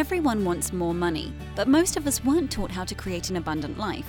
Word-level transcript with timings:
Everyone 0.00 0.46
wants 0.46 0.72
more 0.72 0.94
money, 0.94 1.30
but 1.54 1.68
most 1.68 1.98
of 1.98 2.06
us 2.06 2.24
weren't 2.24 2.50
taught 2.50 2.70
how 2.70 2.84
to 2.84 2.94
create 2.94 3.28
an 3.28 3.36
abundant 3.36 3.76
life. 3.76 4.06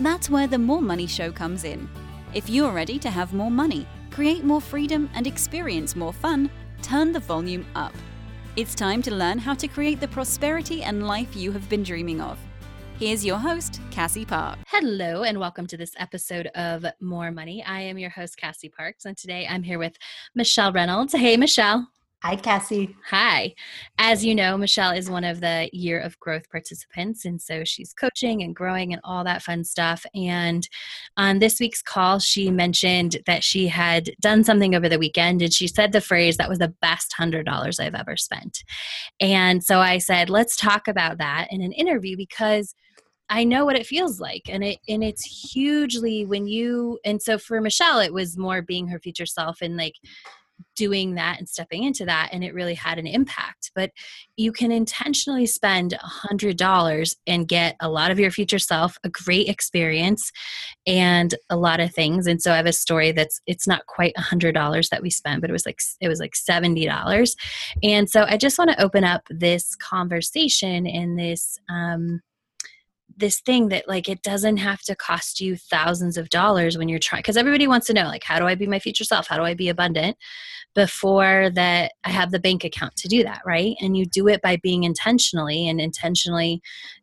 That's 0.00 0.28
where 0.28 0.48
the 0.48 0.58
More 0.58 0.82
Money 0.82 1.06
Show 1.06 1.30
comes 1.30 1.62
in. 1.62 1.88
If 2.34 2.50
you're 2.50 2.72
ready 2.72 2.98
to 2.98 3.08
have 3.08 3.32
more 3.32 3.48
money, 3.48 3.86
create 4.10 4.42
more 4.42 4.60
freedom, 4.60 5.08
and 5.14 5.28
experience 5.28 5.94
more 5.94 6.12
fun, 6.12 6.50
turn 6.82 7.12
the 7.12 7.20
volume 7.20 7.64
up. 7.76 7.92
It's 8.56 8.74
time 8.74 9.00
to 9.02 9.14
learn 9.14 9.38
how 9.38 9.54
to 9.54 9.68
create 9.68 10.00
the 10.00 10.08
prosperity 10.08 10.82
and 10.82 11.06
life 11.06 11.36
you 11.36 11.52
have 11.52 11.68
been 11.68 11.84
dreaming 11.84 12.20
of. 12.20 12.36
Here's 12.98 13.24
your 13.24 13.38
host, 13.38 13.80
Cassie 13.92 14.24
Park. 14.24 14.58
Hello, 14.66 15.22
and 15.22 15.38
welcome 15.38 15.68
to 15.68 15.76
this 15.76 15.94
episode 15.98 16.48
of 16.56 16.84
More 16.98 17.30
Money. 17.30 17.62
I 17.62 17.82
am 17.82 17.96
your 17.96 18.10
host, 18.10 18.36
Cassie 18.38 18.70
Parks, 18.70 19.04
and 19.04 19.16
today 19.16 19.46
I'm 19.48 19.62
here 19.62 19.78
with 19.78 19.96
Michelle 20.34 20.72
Reynolds. 20.72 21.14
Hey, 21.14 21.36
Michelle. 21.36 21.92
Hi, 22.22 22.36
Cassie. 22.36 22.94
Hi. 23.10 23.52
As 23.98 24.24
you 24.24 24.32
know, 24.32 24.56
Michelle 24.56 24.92
is 24.92 25.10
one 25.10 25.24
of 25.24 25.40
the 25.40 25.68
Year 25.72 25.98
of 25.98 26.20
Growth 26.20 26.48
participants. 26.50 27.24
And 27.24 27.42
so 27.42 27.64
she's 27.64 27.92
coaching 27.92 28.44
and 28.44 28.54
growing 28.54 28.92
and 28.92 29.02
all 29.02 29.24
that 29.24 29.42
fun 29.42 29.64
stuff. 29.64 30.06
And 30.14 30.68
on 31.16 31.40
this 31.40 31.58
week's 31.58 31.82
call, 31.82 32.20
she 32.20 32.48
mentioned 32.48 33.16
that 33.26 33.42
she 33.42 33.66
had 33.66 34.12
done 34.20 34.44
something 34.44 34.72
over 34.72 34.88
the 34.88 35.00
weekend. 35.00 35.42
And 35.42 35.52
she 35.52 35.66
said 35.66 35.90
the 35.90 36.00
phrase, 36.00 36.36
that 36.36 36.48
was 36.48 36.60
the 36.60 36.72
best 36.80 37.12
$100 37.18 37.80
I've 37.80 37.96
ever 37.96 38.16
spent. 38.16 38.62
And 39.18 39.64
so 39.64 39.80
I 39.80 39.98
said, 39.98 40.30
let's 40.30 40.54
talk 40.54 40.86
about 40.86 41.18
that 41.18 41.48
in 41.50 41.60
an 41.60 41.72
interview 41.72 42.16
because. 42.16 42.72
I 43.28 43.44
know 43.44 43.64
what 43.64 43.76
it 43.76 43.86
feels 43.86 44.20
like 44.20 44.42
and 44.46 44.62
it 44.62 44.78
and 44.88 45.02
it's 45.02 45.24
hugely 45.24 46.26
when 46.26 46.46
you 46.46 46.98
and 47.02 47.22
so 47.22 47.38
for 47.38 47.62
Michelle 47.62 48.00
it 48.00 48.12
was 48.12 48.36
more 48.36 48.60
being 48.60 48.88
her 48.88 48.98
future 48.98 49.24
self 49.24 49.62
and 49.62 49.74
like 49.74 49.94
doing 50.76 51.14
that 51.14 51.38
and 51.38 51.48
stepping 51.48 51.84
into 51.84 52.04
that 52.04 52.30
and 52.32 52.42
it 52.42 52.54
really 52.54 52.74
had 52.74 52.98
an 52.98 53.06
impact. 53.06 53.70
But 53.74 53.90
you 54.36 54.52
can 54.52 54.70
intentionally 54.72 55.46
spend 55.46 55.92
a 55.92 55.98
hundred 55.98 56.56
dollars 56.56 57.16
and 57.26 57.48
get 57.48 57.76
a 57.80 57.88
lot 57.88 58.10
of 58.10 58.18
your 58.18 58.30
future 58.30 58.58
self 58.58 58.96
a 59.04 59.08
great 59.08 59.48
experience 59.48 60.30
and 60.86 61.34
a 61.50 61.56
lot 61.56 61.80
of 61.80 61.94
things. 61.94 62.26
And 62.26 62.40
so 62.40 62.52
i 62.52 62.56
have 62.56 62.66
a 62.66 62.72
story 62.72 63.12
that's 63.12 63.40
it's 63.46 63.66
not 63.66 63.86
quite 63.86 64.12
a 64.16 64.22
hundred 64.22 64.52
dollars 64.52 64.88
that 64.90 65.02
we 65.02 65.10
spent 65.10 65.40
but 65.40 65.50
it 65.50 65.52
was 65.52 65.66
like 65.66 65.80
it 66.00 66.08
was 66.08 66.20
like 66.20 66.34
seventy 66.36 66.86
dollars. 66.86 67.36
And 67.82 68.08
so 68.08 68.24
i 68.28 68.36
just 68.36 68.58
want 68.58 68.70
to 68.70 68.82
open 68.82 69.04
up 69.04 69.22
this 69.30 69.74
conversation 69.76 70.86
and 70.86 71.18
this 71.18 71.58
um 71.68 72.20
this 73.16 73.40
thing 73.40 73.68
that 73.68 73.88
like 73.88 74.08
it 74.08 74.22
doesn't 74.22 74.58
have 74.58 74.80
to 74.82 74.94
cost 74.94 75.40
you 75.40 75.56
thousands 75.56 76.16
of 76.16 76.30
dollars 76.30 76.78
when 76.78 76.88
you're 76.88 76.98
trying 76.98 77.20
because 77.20 77.36
everybody 77.36 77.66
wants 77.66 77.86
to 77.86 77.92
know 77.92 78.04
like 78.04 78.24
how 78.24 78.38
do 78.38 78.46
i 78.46 78.54
be 78.54 78.66
my 78.66 78.78
future 78.78 79.04
self? 79.04 79.26
How 79.26 79.36
do 79.36 79.44
i 79.44 79.54
be 79.54 79.68
abundant 79.68 80.16
before 80.74 81.50
that 81.54 81.92
i 82.04 82.10
have 82.10 82.30
the 82.30 82.38
bank 82.38 82.64
account 82.64 82.96
to 82.96 83.08
do 83.08 83.22
that 83.24 83.42
right? 83.46 83.76
And 83.80 83.96
you 83.96 84.06
do 84.06 84.28
it 84.28 84.42
by 84.42 84.56
being 84.56 84.84
intentionally 84.84 85.68
and 85.68 85.80
intentionally 85.80 86.60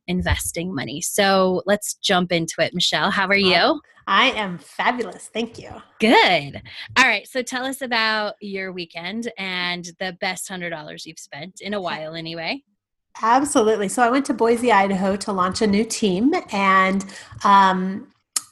investing 0.07 0.73
money. 0.73 1.02
So 1.02 1.61
let's 1.65 1.95
jump 1.95 2.31
into 2.31 2.55
it 2.59 2.73
michelle. 2.73 3.11
How 3.11 3.27
are 3.27 3.35
you? 3.35 3.80
I 4.07 4.31
am 4.31 4.57
fabulous. 4.57 5.30
Thank 5.31 5.59
you. 5.59 5.69
Good. 5.99 6.63
All 6.97 7.05
right. 7.05 7.27
So 7.27 7.43
tell 7.43 7.63
us 7.63 7.83
about 7.83 8.33
your 8.41 8.71
weekend 8.71 9.31
and 9.37 9.85
the 9.99 10.17
best 10.19 10.47
hundred 10.47 10.71
dollars 10.71 11.05
you've 11.05 11.19
spent 11.19 11.61
in 11.61 11.75
a 11.75 11.81
while 11.81 12.15
anyway 12.15 12.63
Absolutely. 13.22 13.89
So 13.89 14.02
I 14.02 14.09
went 14.09 14.25
to 14.28 14.34
Boise, 14.34 14.72
Idaho 14.72 15.16
to 15.17 15.31
launch 15.31 15.62
a 15.62 15.67
new 15.67 15.84
team, 15.84 16.34
and 16.52 17.06
um, 17.44 18.08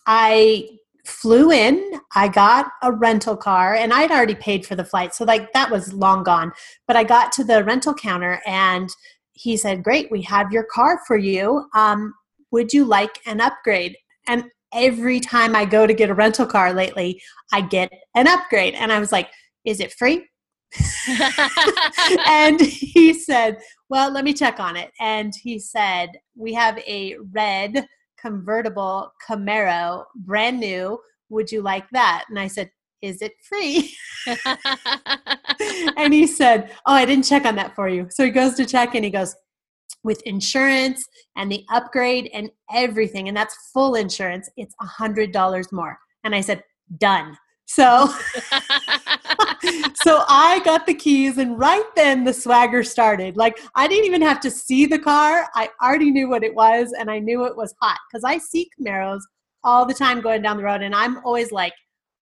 I 0.06 0.68
flew 1.06 1.52
in. 1.52 2.02
I 2.16 2.28
got 2.28 2.68
a 2.84 2.92
rental 2.92 3.38
car, 3.38 3.76
and 3.76 3.94
I'd 3.94 4.12
already 4.12 4.36
paid 4.36 4.66
for 4.66 4.76
the 4.76 4.84
flight, 4.84 5.16
so 5.16 5.24
like 5.24 5.54
that 5.54 5.72
was 5.72 5.94
long 5.94 6.24
gone. 6.24 6.52
But 6.86 6.98
I 6.98 7.04
got 7.06 7.32
to 7.34 7.44
the 7.44 7.64
rental 7.64 7.94
counter, 7.94 8.42
and 8.46 8.90
he 9.34 9.56
said, 9.56 9.84
"Great, 9.84 10.12
we 10.12 10.22
have 10.24 10.52
your 10.52 10.64
car 10.64 11.00
for 11.08 11.18
you. 11.18 11.70
Um, 11.74 12.14
would 12.52 12.74
you 12.74 12.84
like 12.84 13.20
an 13.26 13.40
upgrade?" 13.40 13.96
And 14.28 14.46
every 14.74 15.22
time 15.22 15.56
I 15.56 15.64
go 15.64 15.88
to 15.88 15.94
get 15.94 16.10
a 16.10 16.14
rental 16.14 16.46
car 16.46 16.74
lately, 16.74 17.22
I 17.54 17.62
get 17.62 17.90
an 18.16 18.28
upgrade, 18.28 18.74
and 18.74 18.92
I 18.92 19.00
was 19.00 19.14
like, 19.14 19.30
"Is 19.64 19.80
it 19.80 19.94
free?" 19.94 20.28
and 22.28 22.60
he 22.60 23.14
said, 23.14 23.60
Well, 23.90 24.12
let 24.12 24.24
me 24.24 24.34
check 24.34 24.60
on 24.60 24.76
it. 24.76 24.92
And 25.00 25.34
he 25.42 25.60
said, 25.60 26.10
We 26.36 26.54
have 26.54 26.78
a 26.80 27.16
red 27.32 27.88
convertible 28.20 29.12
Camaro, 29.28 30.06
brand 30.16 30.60
new. 30.60 31.00
Would 31.30 31.52
you 31.52 31.62
like 31.62 31.90
that? 31.92 32.26
And 32.30 32.40
I 32.40 32.48
said, 32.48 32.72
Is 33.02 33.22
it 33.22 33.34
free? 33.48 33.96
and 35.98 36.14
he 36.14 36.28
said, 36.28 36.72
Oh, 36.86 36.94
I 36.94 37.06
didn't 37.06 37.26
check 37.26 37.46
on 37.46 37.56
that 37.56 37.76
for 37.76 37.88
you. 37.88 38.08
So 38.10 38.26
he 38.26 38.32
goes 38.32 38.56
to 38.56 38.66
check 38.66 38.96
and 38.96 39.06
he 39.06 39.12
goes, 39.12 39.36
with 40.04 40.22
insurance 40.24 41.06
and 41.36 41.52
the 41.52 41.66
upgrade 41.70 42.30
and 42.34 42.50
everything, 42.74 43.28
and 43.28 43.36
that's 43.36 43.56
full 43.74 43.96
insurance, 43.96 44.50
it's 44.56 44.74
a 44.82 44.86
hundred 44.86 45.32
dollars 45.32 45.72
more. 45.72 45.98
And 46.24 46.34
I 46.34 46.42
said, 46.42 46.64
done. 46.98 47.38
So 47.66 48.08
so 49.96 50.24
I 50.28 50.62
got 50.64 50.86
the 50.86 50.94
keys 50.94 51.38
and 51.38 51.58
right 51.58 51.86
then 51.96 52.24
the 52.24 52.34
swagger 52.34 52.84
started. 52.84 53.38
Like 53.38 53.60
I 53.76 53.88
didn't 53.88 54.06
even 54.06 54.22
have 54.22 54.40
to 54.42 54.52
see 54.52 54.86
the 54.86 55.00
car. 55.00 55.48
I 55.56 55.70
already 55.82 56.12
knew 56.12 56.30
what 56.30 56.44
it 56.44 56.54
was 56.54 56.94
and 56.98 57.10
I 57.10 57.20
knew 57.20 57.46
it 57.46 57.56
was 57.56 57.74
hot 57.82 58.00
cuz 58.14 58.24
I 58.24 58.38
see 58.38 58.70
Camaros 58.80 59.22
all 59.64 59.86
the 59.86 59.94
time 59.94 60.22
going 60.22 60.42
down 60.42 60.58
the 60.58 60.64
road 60.64 60.82
and 60.82 60.96
I'm 60.96 61.18
always 61.26 61.52
like 61.52 61.74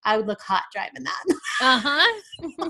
I 0.06 0.18
would 0.18 0.28
look 0.28 0.42
hot 0.42 0.64
driving 0.72 1.04
that. 1.04 1.24
Uh-huh. 1.62 2.70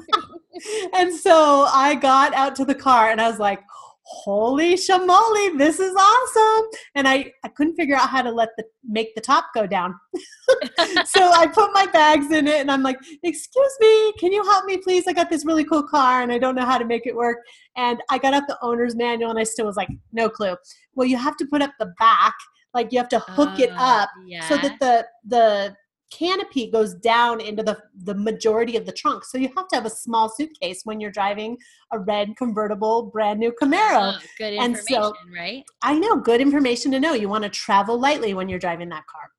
and 0.98 1.14
so 1.14 1.68
I 1.72 1.96
got 1.96 2.34
out 2.34 2.56
to 2.56 2.66
the 2.66 2.76
car 2.76 3.10
and 3.10 3.20
I 3.20 3.30
was 3.30 3.40
like, 3.40 3.62
holy 4.06 4.76
shamoli, 4.76 5.58
this 5.58 5.80
is 5.80 5.94
awesome. 5.96 6.70
And 6.94 7.08
I, 7.08 7.32
I 7.44 7.48
couldn't 7.50 7.76
figure 7.76 7.96
out 7.96 8.10
how 8.10 8.22
to 8.22 8.32
let 8.32 8.50
the 8.58 8.64
make 8.88 9.16
the 9.16 9.22
top 9.22 9.48
go 9.54 9.66
down. 9.66 9.96
so 11.06 11.32
I 11.32 11.48
put 11.52 11.74
my 11.74 11.88
bags 11.88 12.32
in 12.32 12.48
it 12.48 12.62
and 12.62 12.72
I'm 12.72 12.84
like, 12.84 12.98
excuse 13.24 13.78
me, 13.80 14.14
can 14.20 14.32
you 14.32 14.44
help 14.44 14.66
me 14.66 14.78
please? 14.78 15.08
I 15.08 15.14
got 15.14 15.30
this 15.30 15.46
really 15.46 15.64
cool 15.64 15.84
car 15.84 16.22
and 16.22 16.32
I 16.32 16.38
don't 16.38 16.56
know 16.56 16.66
how 16.66 16.78
to 16.78 16.86
make 16.86 17.06
it 17.06 17.16
work. 17.16 17.40
And 17.76 18.02
I 18.10 18.18
got 18.18 18.34
out 18.34 18.48
the 18.48 18.58
owner's 18.62 18.96
manual 18.96 19.32
and 19.32 19.40
I 19.40 19.44
still 19.44 19.66
was 19.66 19.76
like, 19.76 19.90
no 20.12 20.30
clue. 20.30 20.56
Well, 20.94 21.08
you 21.08 21.18
have 21.18 21.36
to 21.38 21.46
put 21.46 21.62
up 21.62 21.72
the 21.80 21.94
back, 21.98 22.36
like 22.74 22.92
you 22.92 23.00
have 23.00 23.10
to 23.10 23.20
hook 23.20 23.60
uh, 23.60 23.64
it 23.64 23.72
up 23.76 24.10
yeah. 24.28 24.48
so 24.48 24.58
that 24.58 24.80
the 24.80 25.08
the 25.28 25.76
canopy 26.18 26.70
goes 26.72 26.94
down 26.94 27.42
into 27.42 27.62
the, 27.62 27.78
the 28.04 28.16
majority 28.16 28.78
of 28.78 28.86
the 28.86 28.92
trunk. 28.92 29.26
So 29.26 29.38
you 29.38 29.50
have 29.56 29.68
to 29.70 29.76
have 29.76 29.86
a 29.86 29.90
small 29.90 30.30
suitcase 30.30 30.82
when 30.84 31.00
you're 31.00 31.12
driving 31.12 31.58
a 31.92 32.00
red 32.00 32.36
convertible 32.38 33.04
brand 33.04 33.40
new 33.40 33.52
Camaro. 33.52 34.16
Oh, 34.16 34.20
good 34.38 34.54
information, 34.54 34.64
and 34.64 34.78
so, 34.78 35.14
right? 35.36 35.64
I 35.82 35.98
know, 36.00 36.18
good 36.18 36.42
information 36.42 36.92
to 36.92 37.00
know. 37.00 37.14
You 37.14 37.30
want 37.30 37.44
to 37.44 37.50
travel 37.50 38.00
lightly 38.00 38.34
when 38.34 38.48
you're 38.48 38.60
driving 38.60 38.90
that 38.90 39.06
car. 39.08 39.32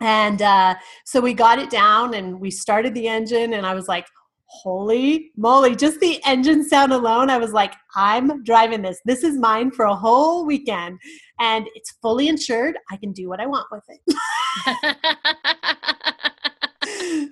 And 0.00 0.42
uh, 0.42 0.74
so 1.04 1.20
we 1.20 1.34
got 1.34 1.58
it 1.58 1.70
down 1.70 2.14
and 2.14 2.40
we 2.40 2.50
started 2.50 2.94
the 2.94 3.08
engine, 3.08 3.54
and 3.54 3.66
I 3.66 3.74
was 3.74 3.88
like, 3.88 4.06
holy 4.46 5.32
moly, 5.36 5.74
just 5.74 5.98
the 5.98 6.20
engine 6.24 6.66
sound 6.68 6.92
alone, 6.92 7.28
I 7.28 7.38
was 7.38 7.52
like, 7.52 7.74
I'm 7.96 8.44
driving 8.44 8.82
this. 8.82 9.00
This 9.04 9.24
is 9.24 9.36
mine 9.36 9.72
for 9.72 9.86
a 9.86 9.94
whole 9.94 10.46
weekend. 10.46 11.00
And 11.40 11.66
it's 11.74 11.92
fully 12.00 12.28
insured. 12.28 12.76
I 12.90 12.96
can 12.96 13.12
do 13.12 13.28
what 13.28 13.40
I 13.40 13.46
want 13.46 13.66
with 13.72 13.82
it. 13.88 14.00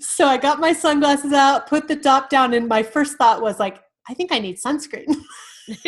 so 0.01 0.27
I 0.27 0.37
got 0.37 0.61
my 0.61 0.73
sunglasses 0.73 1.33
out, 1.33 1.67
put 1.67 1.89
the 1.89 1.97
top 1.97 2.31
down, 2.31 2.55
and 2.55 2.69
my 2.69 2.83
first 2.83 3.17
thought 3.17 3.43
was 3.43 3.59
like, 3.59 3.81
I 4.09 4.15
think 4.15 4.33
I 4.33 4.39
need 4.39 4.59
sunscreen. 4.59 5.15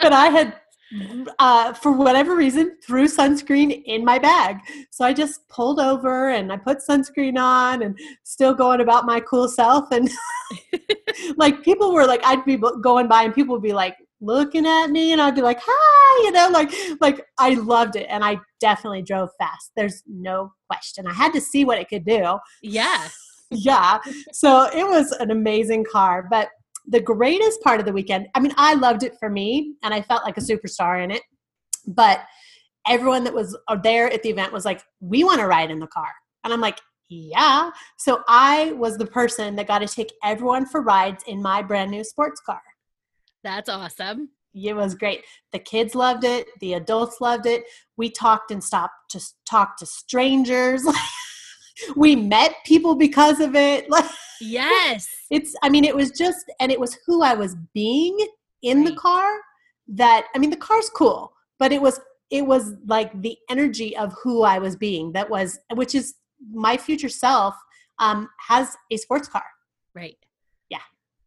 but 0.00 0.12
I 0.12 0.26
had 0.26 0.60
uh, 1.38 1.72
for 1.72 1.92
whatever 1.92 2.36
reason, 2.36 2.76
threw 2.82 3.06
sunscreen 3.06 3.82
in 3.86 4.04
my 4.04 4.18
bag. 4.18 4.58
So 4.90 5.04
I 5.04 5.12
just 5.12 5.48
pulled 5.48 5.80
over 5.80 6.30
and 6.30 6.52
I 6.52 6.56
put 6.56 6.78
sunscreen 6.78 7.38
on 7.38 7.82
and 7.82 7.98
still 8.22 8.54
going 8.54 8.80
about 8.80 9.04
my 9.04 9.20
cool 9.20 9.48
self. 9.48 9.90
And 9.90 10.08
like 11.36 11.62
people 11.62 11.92
were 11.92 12.06
like, 12.06 12.24
I'd 12.24 12.44
be 12.44 12.58
going 12.80 13.08
by 13.08 13.24
and 13.24 13.34
people 13.34 13.54
would 13.54 13.62
be 13.62 13.72
like 13.72 13.96
looking 14.20 14.66
at 14.66 14.88
me 14.88 15.12
and 15.12 15.20
I'd 15.20 15.34
be 15.34 15.42
like, 15.42 15.60
hi, 15.62 16.24
you 16.24 16.32
know, 16.32 16.48
like, 16.50 16.72
like 17.00 17.26
I 17.38 17.54
loved 17.54 17.96
it. 17.96 18.06
And 18.08 18.24
I 18.24 18.38
definitely 18.60 19.02
drove 19.02 19.30
fast. 19.38 19.72
There's 19.76 20.02
no 20.06 20.52
question. 20.68 21.06
I 21.06 21.12
had 21.12 21.32
to 21.34 21.40
see 21.40 21.64
what 21.64 21.78
it 21.78 21.88
could 21.88 22.04
do. 22.04 22.38
Yeah. 22.62 23.08
yeah. 23.50 23.98
So 24.32 24.68
it 24.74 24.86
was 24.86 25.12
an 25.12 25.30
amazing 25.30 25.84
car. 25.90 26.26
But 26.30 26.48
the 26.86 27.00
greatest 27.00 27.60
part 27.62 27.80
of 27.80 27.86
the 27.86 27.92
weekend, 27.92 28.28
I 28.34 28.40
mean, 28.40 28.52
I 28.56 28.74
loved 28.74 29.02
it 29.02 29.16
for 29.18 29.28
me 29.28 29.74
and 29.82 29.92
I 29.92 30.00
felt 30.02 30.24
like 30.24 30.38
a 30.38 30.40
superstar 30.40 31.02
in 31.02 31.10
it. 31.10 31.22
But 31.86 32.20
everyone 32.88 33.24
that 33.24 33.34
was 33.34 33.56
uh, 33.68 33.76
there 33.76 34.10
at 34.12 34.22
the 34.22 34.30
event 34.30 34.52
was 34.52 34.64
like, 34.64 34.82
we 35.00 35.24
want 35.24 35.40
to 35.40 35.46
ride 35.46 35.70
in 35.70 35.78
the 35.78 35.86
car. 35.88 36.10
And 36.44 36.52
I'm 36.52 36.60
like, 36.60 36.80
yeah. 37.08 37.70
So 37.98 38.22
I 38.28 38.72
was 38.72 38.96
the 38.96 39.06
person 39.06 39.56
that 39.56 39.68
got 39.68 39.80
to 39.80 39.88
take 39.88 40.12
everyone 40.24 40.66
for 40.66 40.82
rides 40.82 41.22
in 41.26 41.42
my 41.42 41.62
brand 41.62 41.90
new 41.90 42.02
sports 42.02 42.40
car. 42.40 42.60
That's 43.42 43.68
awesome. 43.68 44.30
It 44.54 44.74
was 44.74 44.94
great. 44.94 45.22
The 45.52 45.58
kids 45.58 45.94
loved 45.94 46.24
it. 46.24 46.46
The 46.60 46.74
adults 46.74 47.20
loved 47.20 47.46
it. 47.46 47.64
We 47.96 48.10
talked 48.10 48.50
and 48.50 48.64
stopped 48.64 49.10
to 49.10 49.20
talk 49.48 49.76
to 49.78 49.86
strangers. 49.86 50.82
we 51.96 52.16
met 52.16 52.54
people 52.64 52.94
because 52.94 53.40
of 53.40 53.54
it. 53.54 53.90
Like 53.90 54.06
Yes. 54.40 55.08
It's 55.30 55.54
I 55.62 55.68
mean 55.68 55.84
it 55.84 55.94
was 55.94 56.10
just 56.10 56.50
and 56.60 56.70
it 56.70 56.80
was 56.80 56.98
who 57.06 57.22
I 57.22 57.34
was 57.34 57.56
being 57.74 58.18
in 58.62 58.78
right. 58.78 58.88
the 58.88 58.96
car 58.96 59.26
that 59.88 60.26
I 60.34 60.38
mean 60.38 60.50
the 60.50 60.56
car's 60.56 60.90
cool, 60.90 61.32
but 61.58 61.72
it 61.72 61.80
was 61.80 62.00
it 62.30 62.46
was 62.46 62.74
like 62.86 63.20
the 63.22 63.36
energy 63.48 63.96
of 63.96 64.14
who 64.22 64.42
I 64.42 64.58
was 64.58 64.76
being 64.76 65.12
that 65.12 65.30
was 65.30 65.58
which 65.74 65.94
is 65.94 66.14
my 66.52 66.76
future 66.76 67.08
self 67.08 67.54
um 67.98 68.28
has 68.48 68.76
a 68.90 68.96
sports 68.96 69.28
car. 69.28 69.44
Right. 69.94 70.16
Yeah. 70.68 70.78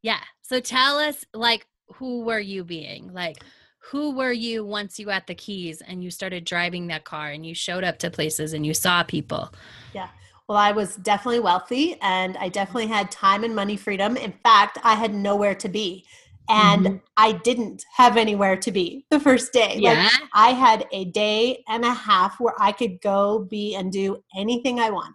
Yeah. 0.02 0.22
So 0.42 0.60
tell 0.60 0.98
us 0.98 1.26
like 1.34 1.66
who 1.94 2.22
were 2.22 2.40
you 2.40 2.64
being? 2.64 3.14
Like 3.14 3.44
who 3.80 4.12
were 4.12 4.32
you 4.32 4.64
once 4.64 5.00
you 5.00 5.06
got 5.06 5.26
the 5.26 5.36
keys 5.36 5.82
and 5.82 6.04
you 6.04 6.12
started 6.12 6.46
driving 6.46 6.88
that 6.88 7.06
car 7.06 7.30
and 7.30 7.46
you 7.46 7.56
showed 7.56 7.84
up 7.84 7.98
to 8.00 8.12
places 8.12 8.54
and 8.54 8.66
you 8.66 8.74
saw 8.74 9.04
people? 9.04 9.52
Yeah. 9.94 10.10
Well, 10.48 10.58
I 10.58 10.72
was 10.72 10.96
definitely 10.98 11.40
wealthy 11.40 11.96
and 12.02 12.38
I 12.38 12.50
definitely 12.50 12.88
had 12.88 13.10
time 13.12 13.44
and 13.44 13.56
money 13.56 13.78
freedom. 13.78 14.18
In 14.18 14.34
fact, 14.44 14.78
I 14.84 14.96
had 14.96 15.14
nowhere 15.14 15.56
to 15.56 15.70
be. 15.70 16.06
And 16.52 16.86
mm-hmm. 16.86 16.98
I 17.16 17.34
didn't 17.34 17.86
have 17.96 18.18
anywhere 18.18 18.58
to 18.58 18.72
be 18.72 19.06
the 19.12 19.20
first 19.20 19.54
day. 19.54 19.76
Yeah. 19.78 19.94
Like, 20.04 20.12
I 20.34 20.50
had 20.50 20.88
a 20.92 21.06
day 21.06 21.64
and 21.68 21.86
a 21.86 21.94
half 21.94 22.40
where 22.40 22.56
I 22.60 22.72
could 22.72 23.00
go 23.02 23.40
be 23.40 23.76
and 23.76 23.92
do 23.92 24.24
anything 24.36 24.80
I 24.80 24.90
wanted. 24.90 25.14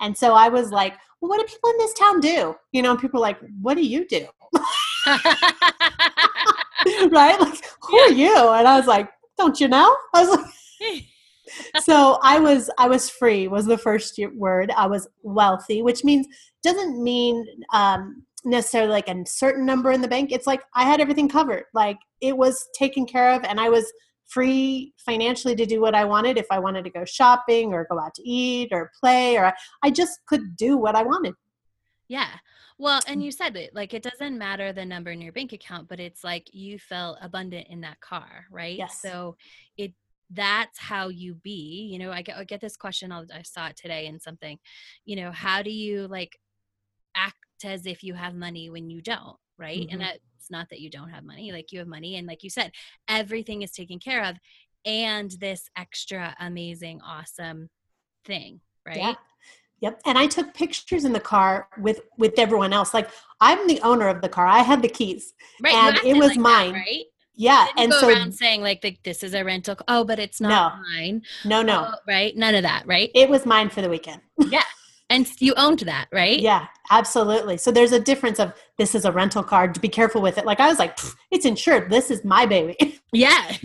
And 0.00 0.16
so 0.16 0.34
I 0.34 0.48
was 0.48 0.72
like, 0.72 0.94
well, 1.20 1.28
what 1.28 1.40
do 1.40 1.52
people 1.52 1.70
in 1.70 1.78
this 1.78 1.94
town 1.94 2.20
do? 2.20 2.56
You 2.72 2.82
know, 2.82 2.96
people 2.96 3.20
are 3.20 3.22
like, 3.22 3.38
what 3.62 3.74
do 3.74 3.86
you 3.86 4.06
do? 4.06 4.26
right? 7.10 7.40
Like, 7.40 7.64
who 7.82 7.96
yeah. 7.96 8.04
are 8.04 8.12
you? 8.12 8.36
And 8.54 8.68
I 8.68 8.76
was 8.76 8.86
like, 8.86 9.10
don't 9.38 9.58
you 9.60 9.68
know? 9.68 9.96
I 10.14 10.24
was 10.24 10.38
like, 10.38 10.46
so 11.82 12.18
I 12.22 12.38
was 12.38 12.70
I 12.78 12.88
was 12.88 13.10
free 13.10 13.48
was 13.48 13.66
the 13.66 13.78
first 13.78 14.18
word. 14.34 14.70
I 14.76 14.86
was 14.86 15.08
wealthy, 15.22 15.82
which 15.82 16.04
means 16.04 16.26
doesn't 16.62 17.02
mean 17.02 17.46
um, 17.72 18.22
necessarily 18.44 18.90
like 18.90 19.08
a 19.08 19.24
certain 19.26 19.64
number 19.64 19.92
in 19.92 20.00
the 20.00 20.08
bank. 20.08 20.32
It's 20.32 20.46
like 20.46 20.62
I 20.74 20.84
had 20.84 21.00
everything 21.00 21.28
covered. 21.28 21.64
Like 21.74 21.98
it 22.20 22.36
was 22.36 22.68
taken 22.76 23.06
care 23.06 23.34
of, 23.34 23.44
and 23.44 23.60
I 23.60 23.68
was 23.68 23.90
free 24.26 24.92
financially 24.98 25.54
to 25.54 25.66
do 25.66 25.80
what 25.80 25.94
I 25.94 26.04
wanted. 26.04 26.38
If 26.38 26.46
I 26.50 26.58
wanted 26.58 26.84
to 26.84 26.90
go 26.90 27.04
shopping 27.04 27.72
or 27.72 27.86
go 27.90 28.00
out 28.00 28.14
to 28.14 28.28
eat 28.28 28.70
or 28.72 28.90
play, 28.98 29.36
or 29.36 29.52
I 29.82 29.90
just 29.90 30.20
could 30.26 30.56
do 30.56 30.76
what 30.76 30.96
I 30.96 31.02
wanted. 31.02 31.34
Yeah. 32.08 32.28
Well, 32.78 33.00
and 33.06 33.22
you 33.22 33.30
said 33.30 33.56
it 33.56 33.74
like 33.74 33.94
it 33.94 34.02
doesn't 34.02 34.36
matter 34.36 34.72
the 34.72 34.84
number 34.84 35.10
in 35.10 35.20
your 35.20 35.32
bank 35.32 35.52
account, 35.52 35.88
but 35.88 36.00
it's 36.00 36.22
like 36.22 36.52
you 36.52 36.78
felt 36.78 37.18
abundant 37.22 37.68
in 37.70 37.80
that 37.82 38.00
car, 38.00 38.46
right? 38.50 38.76
Yes. 38.76 39.00
So 39.00 39.36
it 39.76 39.94
that's 40.30 40.78
how 40.78 41.08
you 41.08 41.34
be. 41.34 41.88
You 41.90 41.98
know, 41.98 42.10
I 42.12 42.22
get 42.22 42.36
I 42.36 42.44
get 42.44 42.60
this 42.60 42.76
question. 42.76 43.12
I'll, 43.12 43.26
I 43.34 43.42
saw 43.42 43.68
it 43.68 43.76
today 43.76 44.06
in 44.06 44.20
something. 44.20 44.58
You 45.04 45.16
know, 45.16 45.30
how 45.32 45.62
do 45.62 45.70
you 45.70 46.06
like 46.08 46.38
act 47.16 47.36
as 47.64 47.86
if 47.86 48.02
you 48.02 48.14
have 48.14 48.34
money 48.34 48.68
when 48.68 48.90
you 48.90 49.00
don't, 49.00 49.36
right? 49.58 49.80
Mm-hmm. 49.80 49.92
And 49.92 50.00
that's 50.02 50.50
not 50.50 50.68
that 50.70 50.80
you 50.80 50.90
don't 50.90 51.10
have 51.10 51.24
money. 51.24 51.52
Like 51.52 51.72
you 51.72 51.78
have 51.78 51.88
money, 51.88 52.16
and 52.16 52.26
like 52.26 52.42
you 52.42 52.50
said, 52.50 52.72
everything 53.08 53.62
is 53.62 53.70
taken 53.70 53.98
care 53.98 54.24
of, 54.24 54.36
and 54.84 55.30
this 55.30 55.70
extra 55.76 56.34
amazing, 56.40 57.00
awesome 57.00 57.70
thing, 58.24 58.60
right? 58.84 58.96
Yeah. 58.98 59.14
Yep. 59.80 60.00
And 60.06 60.18
I 60.18 60.26
took 60.26 60.54
pictures 60.54 61.04
in 61.04 61.12
the 61.12 61.20
car 61.20 61.68
with 61.78 62.00
with 62.18 62.38
everyone 62.38 62.72
else. 62.72 62.94
Like 62.94 63.10
I'm 63.40 63.66
the 63.66 63.80
owner 63.82 64.08
of 64.08 64.22
the 64.22 64.28
car. 64.28 64.46
I 64.46 64.60
had 64.60 64.82
the 64.82 64.88
keys. 64.88 65.34
Right. 65.62 65.74
And 65.74 65.96
it 66.04 66.16
was 66.16 66.30
like 66.30 66.38
mine. 66.38 66.72
That, 66.72 66.78
right? 66.78 67.04
Yeah. 67.34 67.66
and 67.76 67.92
so 67.92 68.08
around 68.08 68.32
saying 68.34 68.62
like 68.62 68.80
the, 68.80 68.96
this 69.04 69.22
is 69.22 69.34
a 69.34 69.44
rental. 69.44 69.76
Oh, 69.88 70.04
but 70.04 70.18
it's 70.18 70.40
not 70.40 70.48
no, 70.48 70.82
mine. 70.94 71.22
No, 71.44 71.62
no. 71.62 71.88
Oh, 71.90 71.98
right. 72.08 72.34
None 72.36 72.54
of 72.54 72.62
that. 72.62 72.84
Right. 72.86 73.10
It 73.14 73.28
was 73.28 73.44
mine 73.44 73.68
for 73.68 73.82
the 73.82 73.90
weekend. 73.90 74.22
yeah. 74.48 74.62
And 75.08 75.28
you 75.40 75.54
owned 75.56 75.80
that, 75.80 76.08
right? 76.12 76.40
Yeah, 76.40 76.66
absolutely. 76.90 77.56
So 77.56 77.70
there's 77.70 77.92
a 77.92 78.00
difference 78.00 78.38
of 78.38 78.52
this 78.78 78.94
is 78.94 79.04
a 79.04 79.12
rental 79.12 79.42
car. 79.42 79.68
To 79.68 79.80
be 79.80 79.88
careful 79.88 80.20
with 80.20 80.38
it. 80.38 80.44
Like 80.44 80.60
I 80.60 80.68
was 80.68 80.78
like, 80.78 80.98
it's 81.30 81.44
insured. 81.44 81.90
This 81.90 82.10
is 82.10 82.24
my 82.24 82.46
baby. 82.46 83.00
Yeah. 83.12 83.56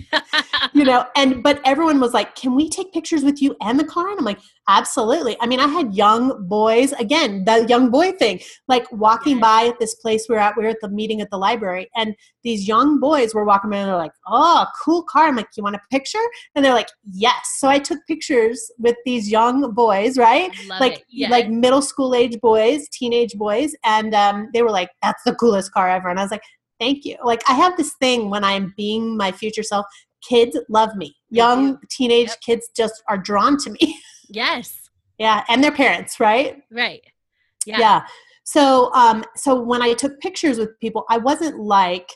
you 0.73 0.85
know, 0.85 1.05
and 1.15 1.43
but 1.43 1.59
everyone 1.65 1.99
was 1.99 2.13
like, 2.13 2.35
"Can 2.35 2.55
we 2.55 2.69
take 2.69 2.93
pictures 2.93 3.23
with 3.23 3.41
you 3.41 3.55
and 3.59 3.77
the 3.77 3.83
car?" 3.83 4.07
And 4.07 4.17
I'm 4.17 4.23
like, 4.23 4.39
"Absolutely." 4.69 5.35
I 5.41 5.47
mean, 5.47 5.59
I 5.59 5.67
had 5.67 5.93
young 5.93 6.47
boys 6.47 6.93
again, 6.93 7.43
the 7.43 7.65
young 7.67 7.89
boy 7.89 8.13
thing, 8.13 8.39
like 8.69 8.89
walking 8.93 9.37
yeah. 9.37 9.41
by 9.41 9.67
at 9.67 9.79
this 9.79 9.95
place 9.95 10.27
we 10.29 10.35
are 10.35 10.39
at. 10.39 10.55
We 10.55 10.65
are 10.65 10.69
at 10.69 10.77
the 10.81 10.89
meeting 10.89 11.19
at 11.19 11.31
the 11.31 11.37
library, 11.37 11.89
and 11.95 12.15
these 12.43 12.65
young 12.67 12.99
boys 12.99 13.33
were 13.33 13.43
walking 13.43 13.71
by 13.71 13.77
and 13.77 13.89
they're 13.89 13.97
like, 13.97 14.13
"Oh, 14.27 14.65
cool 14.85 15.03
car." 15.03 15.27
I'm 15.27 15.35
like, 15.35 15.49
"You 15.57 15.63
want 15.63 15.75
a 15.75 15.81
picture?" 15.89 16.25
And 16.55 16.63
they're 16.63 16.73
like, 16.73 16.89
"Yes." 17.11 17.57
So 17.57 17.67
I 17.67 17.79
took 17.79 17.99
pictures 18.07 18.71
with 18.77 18.95
these 19.03 19.29
young 19.29 19.73
boys, 19.73 20.17
right? 20.17 20.51
like 20.79 21.05
yes. 21.09 21.29
like 21.29 21.49
middle 21.49 21.81
school 21.81 22.15
age 22.15 22.39
boys, 22.39 22.87
teenage 23.11 23.33
boys, 23.33 23.75
and 23.83 24.15
um, 24.15 24.49
they 24.53 24.61
were 24.61 24.71
like, 24.71 24.89
"That's 25.01 25.21
the 25.23 25.35
coolest 25.35 25.73
car 25.73 25.89
ever." 25.89 26.09
And 26.09 26.19
I 26.19 26.23
was 26.23 26.31
like, 26.31 26.43
thank 26.81 27.05
you. 27.05 27.15
Like 27.23 27.43
I 27.47 27.53
have 27.53 27.77
this 27.77 27.93
thing 28.01 28.29
when 28.29 28.43
I'm 28.43 28.73
being 28.75 29.15
my 29.15 29.31
future 29.31 29.63
self, 29.63 29.85
kids 30.27 30.57
love 30.67 30.95
me. 30.95 31.15
Young 31.29 31.77
teenage 31.89 32.29
yep. 32.29 32.41
kids 32.41 32.69
just 32.75 33.01
are 33.07 33.17
drawn 33.17 33.57
to 33.59 33.69
me. 33.69 33.95
Yes. 34.33 34.89
yeah, 35.17 35.43
and 35.49 35.61
their 35.61 35.73
parents, 35.73 36.17
right? 36.21 36.55
Right. 36.71 37.01
Yeah. 37.65 37.79
Yeah. 37.79 38.01
So 38.45 38.89
um 38.93 39.25
so 39.35 39.59
when 39.59 39.81
I 39.81 39.91
took 39.91 40.17
pictures 40.21 40.57
with 40.57 40.79
people, 40.79 41.03
I 41.09 41.17
wasn't 41.17 41.59
like 41.59 42.09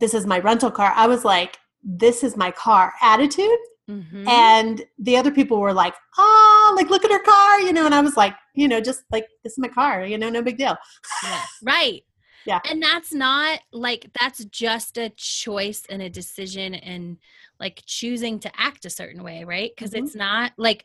this 0.00 0.14
is 0.14 0.24
my 0.26 0.38
rental 0.38 0.70
car. 0.70 0.94
I 0.96 1.06
was 1.06 1.26
like 1.26 1.58
this 1.84 2.24
is 2.24 2.38
my 2.38 2.50
car 2.52 2.94
attitude. 3.02 3.58
Mm-hmm. 3.90 4.28
And 4.28 4.84
the 4.98 5.16
other 5.16 5.30
people 5.30 5.60
were 5.60 5.72
like, 5.72 5.94
oh, 6.18 6.74
like, 6.76 6.90
look 6.90 7.04
at 7.04 7.10
her 7.10 7.22
car, 7.22 7.60
you 7.60 7.72
know, 7.72 7.86
and 7.86 7.94
I 7.94 8.00
was 8.00 8.16
like, 8.16 8.34
you 8.54 8.68
know, 8.68 8.80
just 8.80 9.02
like, 9.10 9.26
this 9.42 9.52
is 9.52 9.58
my 9.58 9.68
car, 9.68 10.04
you 10.04 10.18
know, 10.18 10.30
no 10.30 10.42
big 10.42 10.58
deal. 10.58 10.76
Yeah. 11.24 11.42
Right. 11.62 12.04
Yeah. 12.44 12.60
And 12.68 12.82
that's 12.82 13.12
not 13.12 13.60
like 13.72 14.10
that's 14.18 14.44
just 14.46 14.98
a 14.98 15.10
choice 15.10 15.84
and 15.88 16.02
a 16.02 16.10
decision 16.10 16.74
and 16.74 17.18
like 17.60 17.82
choosing 17.86 18.40
to 18.40 18.50
act 18.60 18.84
a 18.84 18.90
certain 18.90 19.22
way, 19.22 19.44
right? 19.44 19.70
Because 19.74 19.92
mm-hmm. 19.92 20.06
it's 20.06 20.14
not 20.16 20.52
like 20.56 20.84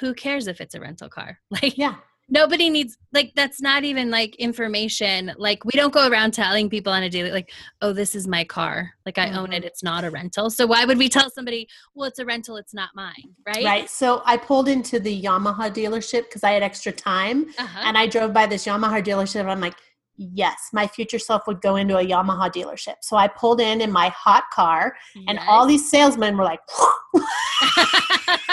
who 0.00 0.14
cares 0.14 0.46
if 0.46 0.60
it's 0.60 0.74
a 0.74 0.80
rental 0.80 1.08
car? 1.08 1.38
Like 1.50 1.76
yeah. 1.76 1.96
Nobody 2.32 2.70
needs 2.70 2.96
like 3.12 3.32
that's 3.36 3.60
not 3.60 3.84
even 3.84 4.10
like 4.10 4.34
information. 4.36 5.32
Like 5.36 5.66
we 5.66 5.72
don't 5.74 5.92
go 5.92 6.08
around 6.08 6.32
telling 6.32 6.70
people 6.70 6.90
on 6.90 7.02
a 7.02 7.10
daily 7.10 7.30
like, 7.30 7.52
oh, 7.82 7.92
this 7.92 8.14
is 8.14 8.26
my 8.26 8.42
car. 8.42 8.94
Like 9.04 9.18
I 9.18 9.26
mm-hmm. 9.26 9.38
own 9.38 9.52
it. 9.52 9.58
Mm-hmm. 9.58 9.66
It's 9.66 9.82
not 9.82 10.02
a 10.02 10.10
rental. 10.10 10.48
So 10.48 10.66
why 10.66 10.86
would 10.86 10.96
we 10.96 11.10
tell 11.10 11.30
somebody, 11.30 11.68
well, 11.94 12.08
it's 12.08 12.18
a 12.18 12.24
rental, 12.24 12.56
it's 12.56 12.72
not 12.72 12.88
mine, 12.94 13.34
right? 13.46 13.62
Right. 13.62 13.90
So 13.90 14.22
I 14.24 14.38
pulled 14.38 14.66
into 14.66 14.98
the 14.98 15.22
Yamaha 15.22 15.70
dealership 15.70 16.22
because 16.22 16.42
I 16.42 16.52
had 16.52 16.62
extra 16.62 16.90
time, 16.90 17.48
uh-huh. 17.58 17.80
and 17.84 17.98
I 17.98 18.06
drove 18.06 18.32
by 18.32 18.46
this 18.46 18.64
Yamaha 18.64 19.04
dealership. 19.04 19.40
And 19.40 19.50
I'm 19.50 19.60
like, 19.60 19.76
yes, 20.16 20.70
my 20.72 20.86
future 20.86 21.18
self 21.18 21.46
would 21.46 21.60
go 21.60 21.76
into 21.76 21.98
a 21.98 22.02
Yamaha 22.02 22.50
dealership. 22.50 22.94
So 23.02 23.18
I 23.18 23.28
pulled 23.28 23.60
in 23.60 23.82
in 23.82 23.92
my 23.92 24.08
hot 24.08 24.44
car, 24.54 24.96
yes. 25.14 25.26
and 25.28 25.38
all 25.40 25.66
these 25.66 25.90
salesmen 25.90 26.38
were 26.38 26.44
like, 26.44 26.60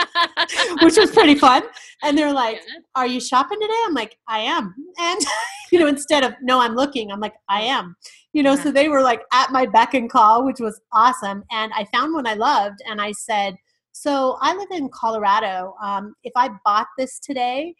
which 0.81 0.97
was 0.97 1.11
pretty 1.11 1.35
fun. 1.35 1.63
And 2.03 2.17
they're 2.17 2.33
like, 2.33 2.55
yeah. 2.55 2.79
Are 2.95 3.07
you 3.07 3.19
shopping 3.19 3.59
today? 3.59 3.73
I'm 3.85 3.93
like, 3.93 4.17
I 4.27 4.39
am. 4.39 4.73
And, 4.99 5.19
you 5.71 5.79
know, 5.79 5.87
instead 5.87 6.23
of, 6.23 6.33
No, 6.41 6.59
I'm 6.59 6.75
looking, 6.75 7.11
I'm 7.11 7.19
like, 7.19 7.35
I 7.47 7.61
am. 7.61 7.95
You 8.33 8.43
know, 8.43 8.53
yeah. 8.53 8.63
so 8.63 8.71
they 8.71 8.89
were 8.89 9.01
like 9.01 9.21
at 9.33 9.51
my 9.51 9.65
beck 9.65 9.93
and 9.93 10.09
call, 10.09 10.45
which 10.45 10.59
was 10.59 10.79
awesome. 10.91 11.43
And 11.51 11.71
I 11.75 11.85
found 11.93 12.13
one 12.13 12.27
I 12.27 12.35
loved, 12.35 12.79
and 12.89 13.01
I 13.01 13.11
said, 13.11 13.55
So 13.91 14.37
I 14.41 14.55
live 14.55 14.69
in 14.71 14.89
Colorado. 14.89 15.75
Um, 15.83 16.15
if 16.23 16.33
I 16.35 16.49
bought 16.65 16.87
this 16.97 17.19
today, 17.19 17.75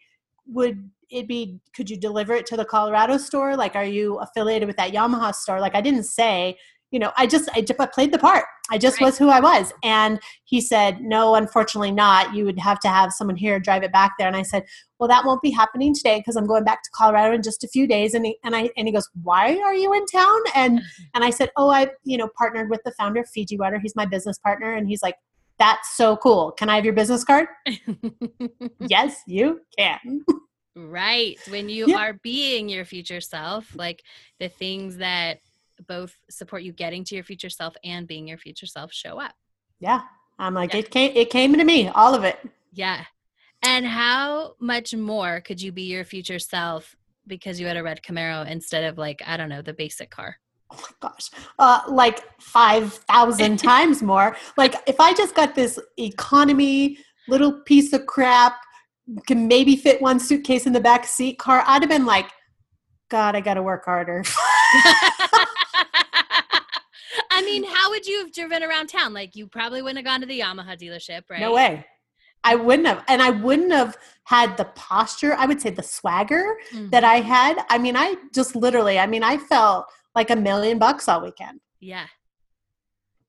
would 0.46 0.90
it 1.10 1.26
be 1.26 1.58
could 1.74 1.90
you 1.90 1.96
deliver 1.96 2.34
it 2.34 2.46
to 2.46 2.56
the 2.56 2.64
colorado 2.64 3.16
store 3.16 3.56
like 3.56 3.74
are 3.74 3.84
you 3.84 4.16
affiliated 4.18 4.66
with 4.66 4.76
that 4.76 4.92
yamaha 4.92 5.34
store 5.34 5.60
like 5.60 5.74
i 5.74 5.80
didn't 5.80 6.04
say 6.04 6.56
you 6.90 6.98
know 6.98 7.12
i 7.16 7.26
just 7.26 7.48
i 7.54 7.62
played 7.62 8.12
the 8.12 8.18
part. 8.18 8.44
I 8.72 8.78
just 8.78 9.00
right. 9.00 9.06
was 9.06 9.18
who 9.18 9.28
i 9.28 9.40
was. 9.40 9.72
And 9.82 10.20
he 10.44 10.60
said 10.60 11.00
no 11.00 11.34
unfortunately 11.34 11.92
not. 11.92 12.34
You 12.34 12.44
would 12.44 12.58
have 12.58 12.80
to 12.80 12.88
have 12.88 13.12
someone 13.12 13.36
here 13.36 13.58
drive 13.58 13.82
it 13.82 13.92
back 13.92 14.12
there. 14.18 14.28
And 14.28 14.36
i 14.36 14.42
said 14.42 14.64
well 14.98 15.08
that 15.08 15.24
won't 15.24 15.42
be 15.42 15.50
happening 15.50 15.94
today 15.94 16.18
because 16.18 16.36
i'm 16.36 16.46
going 16.46 16.64
back 16.64 16.82
to 16.82 16.90
colorado 16.94 17.34
in 17.34 17.42
just 17.42 17.64
a 17.64 17.68
few 17.68 17.86
days. 17.86 18.14
And 18.14 18.26
he, 18.26 18.38
and 18.44 18.54
I 18.54 18.70
and 18.76 18.86
he 18.86 18.92
goes 18.92 19.08
why 19.22 19.56
are 19.58 19.74
you 19.74 19.92
in 19.92 20.04
town? 20.06 20.40
And 20.54 20.80
and 21.14 21.24
i 21.24 21.30
said 21.30 21.50
oh 21.56 21.70
i 21.70 21.88
you 22.04 22.16
know 22.16 22.28
partnered 22.36 22.70
with 22.70 22.82
the 22.84 22.92
founder 22.92 23.20
of 23.20 23.28
fiji 23.28 23.56
water. 23.56 23.78
He's 23.78 23.96
my 23.96 24.06
business 24.06 24.38
partner. 24.38 24.72
And 24.74 24.88
he's 24.88 25.02
like 25.02 25.16
that's 25.58 25.96
so 25.96 26.16
cool. 26.16 26.52
Can 26.52 26.68
i 26.68 26.76
have 26.76 26.84
your 26.84 26.94
business 26.94 27.24
card? 27.24 27.48
Yes 28.80 29.22
you 29.26 29.60
can. 29.78 30.24
Right. 30.76 31.38
When 31.48 31.68
you 31.68 31.86
yeah. 31.88 31.98
are 31.98 32.12
being 32.22 32.68
your 32.68 32.84
future 32.84 33.20
self, 33.20 33.74
like 33.74 34.02
the 34.38 34.48
things 34.48 34.98
that 34.98 35.40
both 35.86 36.16
support 36.28 36.62
you 36.62 36.72
getting 36.72 37.04
to 37.04 37.14
your 37.14 37.24
future 37.24 37.50
self 37.50 37.74
and 37.84 38.06
being 38.06 38.28
your 38.28 38.38
future 38.38 38.66
self 38.66 38.92
show 38.92 39.20
up. 39.20 39.34
Yeah. 39.78 40.02
I'm 40.38 40.54
like, 40.54 40.72
yeah. 40.72 40.80
it 40.80 40.90
came 40.90 41.12
it 41.14 41.30
came 41.30 41.54
to 41.54 41.64
me, 41.64 41.88
all 41.88 42.14
of 42.14 42.24
it. 42.24 42.38
Yeah. 42.72 43.04
And 43.62 43.86
how 43.86 44.54
much 44.58 44.94
more 44.94 45.40
could 45.40 45.60
you 45.60 45.70
be 45.70 45.82
your 45.82 46.04
future 46.04 46.38
self 46.38 46.96
because 47.26 47.60
you 47.60 47.66
had 47.66 47.76
a 47.76 47.82
red 47.82 48.02
Camaro 48.02 48.46
instead 48.48 48.84
of 48.84 48.96
like, 48.96 49.22
I 49.26 49.36
don't 49.36 49.50
know, 49.50 49.62
the 49.62 49.74
basic 49.74 50.10
car? 50.10 50.36
Oh 50.72 50.76
my 50.76 51.08
gosh, 51.08 51.30
uh, 51.58 51.80
like 51.88 52.22
5,000 52.40 53.56
times 53.58 54.02
more. 54.02 54.36
Like, 54.56 54.76
if 54.86 55.00
I 55.00 55.12
just 55.12 55.34
got 55.34 55.54
this 55.54 55.80
economy 55.98 56.98
little 57.28 57.60
piece 57.62 57.92
of 57.92 58.06
crap 58.06 58.56
can 59.26 59.48
maybe 59.48 59.76
fit 59.76 60.00
one 60.00 60.20
suitcase 60.20 60.66
in 60.66 60.72
the 60.72 60.80
back 60.80 61.06
seat 61.06 61.38
car, 61.38 61.64
I'd 61.66 61.82
have 61.82 61.90
been 61.90 62.06
like, 62.06 62.30
God, 63.10 63.34
I 63.34 63.40
got 63.40 63.54
to 63.54 63.62
work 63.62 63.84
harder. 63.84 64.22
I 67.32 67.42
mean, 67.42 67.64
how 67.64 67.90
would 67.90 68.06
you 68.06 68.20
have 68.20 68.32
driven 68.32 68.62
around 68.62 68.88
town? 68.88 69.12
Like, 69.12 69.34
you 69.34 69.46
probably 69.46 69.82
wouldn't 69.82 69.98
have 69.98 70.04
gone 70.04 70.20
to 70.20 70.26
the 70.26 70.40
Yamaha 70.40 70.78
dealership, 70.80 71.22
right? 71.30 71.40
No 71.40 71.52
way. 71.52 71.86
I 72.44 72.54
wouldn't 72.54 72.86
have. 72.88 73.04
And 73.08 73.20
I 73.20 73.30
wouldn't 73.30 73.72
have 73.72 73.96
had 74.24 74.56
the 74.56 74.64
posture, 74.76 75.34
I 75.34 75.46
would 75.46 75.60
say 75.60 75.70
the 75.70 75.82
swagger 75.82 76.56
Mhm. 76.72 76.90
that 76.90 77.04
I 77.04 77.16
had. 77.20 77.64
I 77.68 77.78
mean, 77.78 77.96
I 77.96 78.14
just 78.32 78.56
literally, 78.56 78.98
I 78.98 79.06
mean, 79.06 79.22
I 79.22 79.36
felt 79.36 79.86
like 80.14 80.30
a 80.30 80.36
million 80.36 80.78
bucks 80.78 81.08
all 81.08 81.22
weekend. 81.22 81.60
Yeah. 81.80 82.06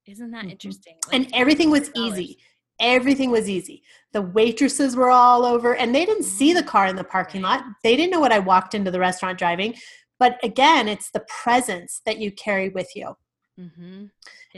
Isn't 0.06 0.32
that 0.32 0.46
Mhm. 0.46 0.52
interesting? 0.52 0.98
And 1.12 1.28
everything 1.34 1.70
was 1.70 1.90
dollars. 1.90 2.20
easy. 2.20 2.38
Everything 2.80 3.30
was 3.32 3.50
easy. 3.50 3.84
The 4.14 4.22
waitresses 4.22 4.96
were 4.96 5.12
all 5.12 5.46
over 5.46 5.76
and 5.76 5.94
they 5.94 6.06
didn't 6.06 6.24
see 6.24 6.54
the 6.54 6.64
car 6.64 6.88
in 6.88 6.96
the 6.96 7.04
parking 7.04 7.42
lot. 7.42 7.64
They 7.84 7.96
didn't 7.96 8.12
know 8.12 8.20
what 8.20 8.32
I 8.32 8.40
walked 8.40 8.74
into 8.74 8.92
the 8.92 9.00
restaurant 9.00 9.38
driving. 9.38 9.76
But 10.22 10.40
again, 10.44 10.88
it's 10.88 11.10
the 11.10 11.26
presence 11.42 12.02
that 12.06 12.20
you 12.20 12.32
carry 12.32 12.70
with 12.70 12.96
you. 12.96 13.18
Mm-hmm. 13.60 14.06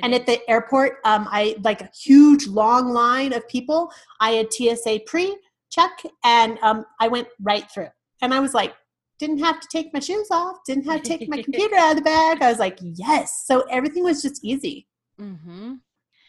And 0.04 0.14
is. 0.14 0.20
at 0.20 0.26
the 0.26 0.42
airport, 0.50 0.98
um, 1.06 1.26
I 1.32 1.56
like 1.64 1.80
a 1.80 1.90
huge 1.98 2.48
long 2.48 2.90
line 2.90 3.32
of 3.32 3.48
people. 3.48 3.90
I 4.20 4.32
had 4.32 4.52
TSA 4.52 5.00
pre 5.06 5.38
check, 5.70 6.04
and 6.26 6.60
um, 6.64 6.84
I 7.00 7.08
went 7.08 7.30
right 7.42 7.64
through. 7.72 7.88
And 8.22 8.34
I 8.34 8.42
was 8.42 8.54
like, 8.54 8.74
didn't 9.20 9.40
have 9.40 9.62
to 9.62 9.68
take 9.72 9.94
my 9.94 10.02
shoes 10.02 10.28
off, 10.32 10.58
didn't 10.68 10.84
have 10.84 11.02
to 11.02 11.18
take 11.18 11.30
my 11.30 11.42
computer 11.44 11.78
out 11.78 11.92
of 11.92 11.96
the 11.96 12.04
bag. 12.04 12.42
I 12.42 12.50
was 12.50 12.60
like, 12.60 12.78
yes. 12.82 13.46
So 13.46 13.62
everything 13.72 14.04
was 14.04 14.22
just 14.22 14.44
easy. 14.44 14.86
Mm-hmm. 15.18 15.76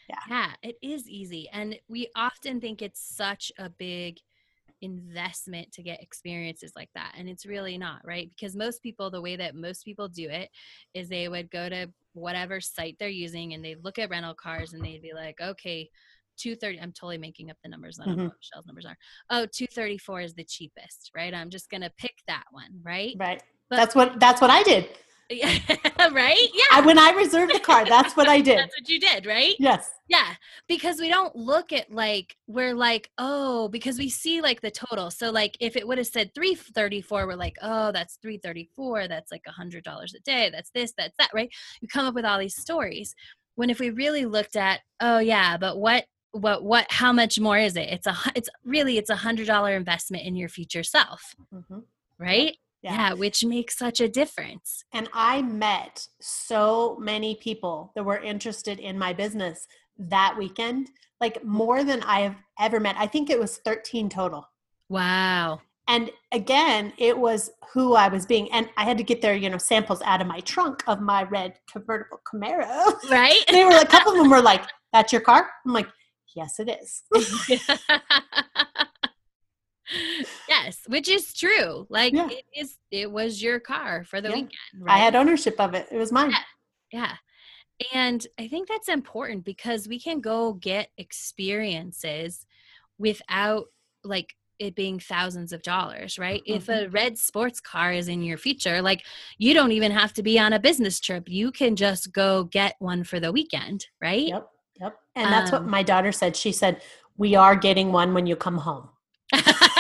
Yeah. 0.09 0.21
Yeah, 0.31 0.51
it 0.63 0.77
is 0.81 1.09
easy. 1.09 1.49
And 1.53 1.77
we 1.89 2.09
often 2.15 2.61
think 2.61 2.83
it's 2.83 3.01
such 3.01 3.51
a 3.59 3.69
big 3.69 4.21
investment 4.85 5.73
to 5.73 5.83
get 5.83 6.03
experiences 6.03 6.73
like 6.77 6.91
that. 6.95 7.15
And 7.19 7.29
it's 7.29 7.47
really 7.47 7.77
not, 7.79 8.01
right? 8.05 8.31
Because 8.31 8.55
most 8.57 8.83
people, 8.83 9.11
the 9.11 9.21
way 9.21 9.37
that 9.37 9.55
most 9.55 9.85
people 9.85 10.09
do 10.09 10.29
it 10.29 10.51
is 10.95 11.09
they 11.09 11.29
would 11.29 11.51
go 11.51 11.69
to 11.69 11.89
whatever 12.13 12.61
site 12.61 12.97
they're 12.99 13.09
using 13.09 13.55
and 13.55 13.65
they 13.65 13.75
look 13.83 13.99
at 13.99 14.11
rental 14.11 14.35
cars 14.35 14.73
and 14.73 14.85
they'd 14.85 15.03
be 15.03 15.13
like, 15.15 15.41
okay, 15.41 15.91
230 16.37 16.81
i'm 16.81 16.91
totally 16.91 17.17
making 17.17 17.49
up 17.49 17.57
the 17.63 17.69
numbers 17.69 18.01
i 18.01 18.05
don't 18.05 18.17
know 18.17 18.25
Mhm. 18.25 18.27
what 18.27 18.37
michelle's 18.41 18.67
numbers 18.67 18.85
are 18.87 18.97
oh 19.31 19.47
234 19.47 20.21
is 20.23 20.35
the 20.35 20.43
cheapest 20.43 21.13
right 21.15 21.33
i'm 21.33 21.49
just 21.49 21.71
gonna 21.71 21.93
pick 21.97 22.17
that 22.27 22.43
one 22.51 22.81
right 22.83 23.15
Right. 23.17 23.41
But- 23.71 23.77
that's 23.77 23.95
what 23.95 24.19
that's 24.19 24.41
what 24.41 24.51
I 24.51 24.65
did. 24.65 24.89
Yeah 25.31 25.59
right 26.13 26.49
yeah 26.55 26.65
I, 26.73 26.83
when 26.85 26.99
I 26.99 27.11
reserved 27.13 27.55
the 27.55 27.61
car, 27.61 27.85
that's 27.85 28.17
what 28.17 28.29
I 28.29 28.41
did. 28.49 28.59
that's 28.59 28.75
what 28.79 28.89
you 28.89 29.01
did 29.01 29.27
right 29.27 29.55
Yes. 29.59 29.91
Yeah, 30.07 30.35
because 30.69 31.01
we 31.01 31.09
don't 31.09 31.35
look 31.35 31.73
at 31.73 31.91
like 31.91 32.37
we're 32.47 32.75
like, 32.75 33.11
oh, 33.17 33.69
because 33.69 33.99
we 33.99 34.11
see 34.11 34.43
like 34.43 34.61
the 34.61 34.71
total. 34.71 35.11
So 35.11 35.31
like 35.31 35.57
if 35.61 35.77
it 35.77 35.89
would 35.89 35.97
have 35.97 36.07
said 36.07 36.35
334, 36.35 37.27
we're 37.27 37.35
like, 37.37 37.57
oh, 37.63 37.91
that's 37.91 38.19
334, 38.21 39.09
that's 39.09 39.33
like 39.33 39.41
a 39.47 39.51
hundred 39.51 39.83
dollars 39.83 40.15
a 40.15 40.21
day, 40.21 40.51
that's 40.53 40.71
this, 40.75 40.93
that's 40.99 41.15
that, 41.19 41.31
right? 41.33 41.49
You 41.81 41.89
come 41.89 42.05
up 42.05 42.15
with 42.15 42.27
all 42.27 42.39
these 42.39 42.55
stories. 42.61 43.15
When 43.55 43.71
if 43.71 43.79
we 43.81 43.89
really 43.91 44.27
looked 44.27 44.57
at, 44.57 44.81
oh 45.01 45.21
yeah, 45.21 45.57
but 45.57 45.79
what 45.79 46.05
what 46.33 46.63
what 46.65 46.87
how 46.91 47.13
much 47.13 47.41
more 47.41 47.57
is 47.57 47.75
it? 47.77 47.89
It's 47.89 48.07
a 48.07 48.15
it's 48.35 48.51
really 48.65 48.99
it's 48.99 49.11
a 49.11 49.17
hundred 49.17 49.47
dollar 49.47 49.75
investment 49.75 50.25
in 50.25 50.37
your 50.37 50.51
future 50.51 50.83
self, 50.83 51.35
Mhm. 51.55 51.85
right? 52.19 52.57
Yeah. 52.85 52.93
yeah, 52.93 53.13
which 53.15 53.43
makes 53.47 53.79
such 53.79 54.01
a 54.01 54.09
difference. 54.09 54.85
And 54.93 55.09
I 55.15 55.41
met 55.41 56.07
so 56.21 56.99
many 57.01 57.35
people 57.35 57.93
that 57.95 58.05
were 58.05 58.19
interested 58.19 58.79
in 58.79 58.99
my 58.99 59.15
business 59.15 59.67
that 59.99 60.35
weekend, 60.39 60.91
like 61.19 61.43
more 61.43 61.83
than 61.83 62.03
I 62.03 62.21
have 62.21 62.37
ever 62.61 62.81
met. 62.81 62.97
I 62.99 63.07
think 63.07 63.31
it 63.31 63.41
was 63.41 63.57
13 63.57 64.11
total. 64.11 64.47
Wow. 64.91 65.63
And 65.89 66.11
again, 66.31 66.93
it 66.99 67.17
was 67.17 67.51
who 67.73 67.95
I 67.95 68.09
was 68.09 68.27
being. 68.27 68.53
And 68.53 68.69
I 68.77 68.85
had 68.85 68.99
to 68.99 69.05
get 69.05 69.23
their, 69.23 69.35
you 69.35 69.49
know, 69.49 69.57
samples 69.57 70.03
out 70.03 70.21
of 70.21 70.27
my 70.27 70.41
trunk 70.41 70.83
of 70.87 71.01
my 71.01 71.23
red 71.23 71.55
convertible 71.73 72.21
Camaro. 72.31 72.93
Right? 73.11 73.43
And 73.49 73.57
they 73.57 73.65
were 73.65 73.71
like, 73.71 73.89
a 73.89 73.91
couple 73.91 74.13
of 74.13 74.19
them 74.19 74.29
were 74.29 74.43
like, 74.43 74.63
that's 74.93 75.11
your 75.11 75.23
car? 75.23 75.49
I'm 75.65 75.73
like, 75.73 75.89
yes, 76.37 76.61
it 76.61 76.69
is. 76.69 77.03
yes, 80.49 80.79
which 80.87 81.09
is 81.09 81.33
true. 81.35 81.87
Like 81.89 82.13
Yeah. 82.13 82.29
it 82.31 82.45
is 82.57 82.77
it 82.91 83.11
was 83.11 83.43
your 83.43 83.61
car 83.61 84.05
for 84.05 84.21
the 84.21 84.29
Yeah. 84.31 84.35
weekend, 84.37 84.89
I 84.89 84.99
had 84.99 85.15
ownership 85.15 85.57
of 85.61 85.75
it. 85.75 85.87
It 85.91 85.97
was 85.99 86.13
mine. 86.13 86.33
yeah. 86.93 87.17
And 87.93 88.25
I 88.39 88.47
think 88.49 88.69
that's 88.69 88.89
important 88.89 89.45
because 89.45 89.89
we 89.89 89.99
can 89.99 90.21
go 90.21 90.53
get 90.55 90.91
experiences 90.97 92.47
without 92.99 93.67
like 94.05 94.35
it 94.61 94.77
being 94.77 95.01
thousands 95.01 95.53
of 95.53 95.63
dollars, 95.63 96.17
right? 96.19 96.41
If 96.47 96.67
Mm-hmm. 96.67 96.87
a 96.87 96.89
red 96.91 97.19
sports 97.19 97.61
car 97.61 97.93
is 97.93 98.07
in 98.07 98.23
your 98.23 98.39
future, 98.39 98.81
like 98.81 99.05
you 99.39 99.53
don't 99.53 99.73
even 99.73 99.91
have 99.91 100.13
to 100.15 100.23
be 100.23 100.39
on 100.39 100.53
a 100.53 100.61
business 100.61 101.01
trip. 101.01 101.29
You 101.29 101.51
can 101.51 101.75
just 101.75 102.13
go 102.13 102.45
get 102.45 102.77
one 102.79 103.03
for 103.03 103.19
the 103.19 103.33
weekend, 103.33 103.87
right? 104.01 104.29
Yep. 104.29 104.49
Yep. 104.81 104.97
And 105.17 105.33
that's 105.33 105.51
what 105.51 105.63
Um, 105.63 105.71
my 105.71 105.83
daughter 105.83 106.13
said. 106.13 106.37
She 106.37 106.53
said, 106.53 106.81
we 107.17 107.35
are 107.35 107.57
getting 107.57 107.91
one 107.91 108.15
when 108.15 108.27
you 108.27 108.37
come 108.37 108.59
home. 108.59 108.89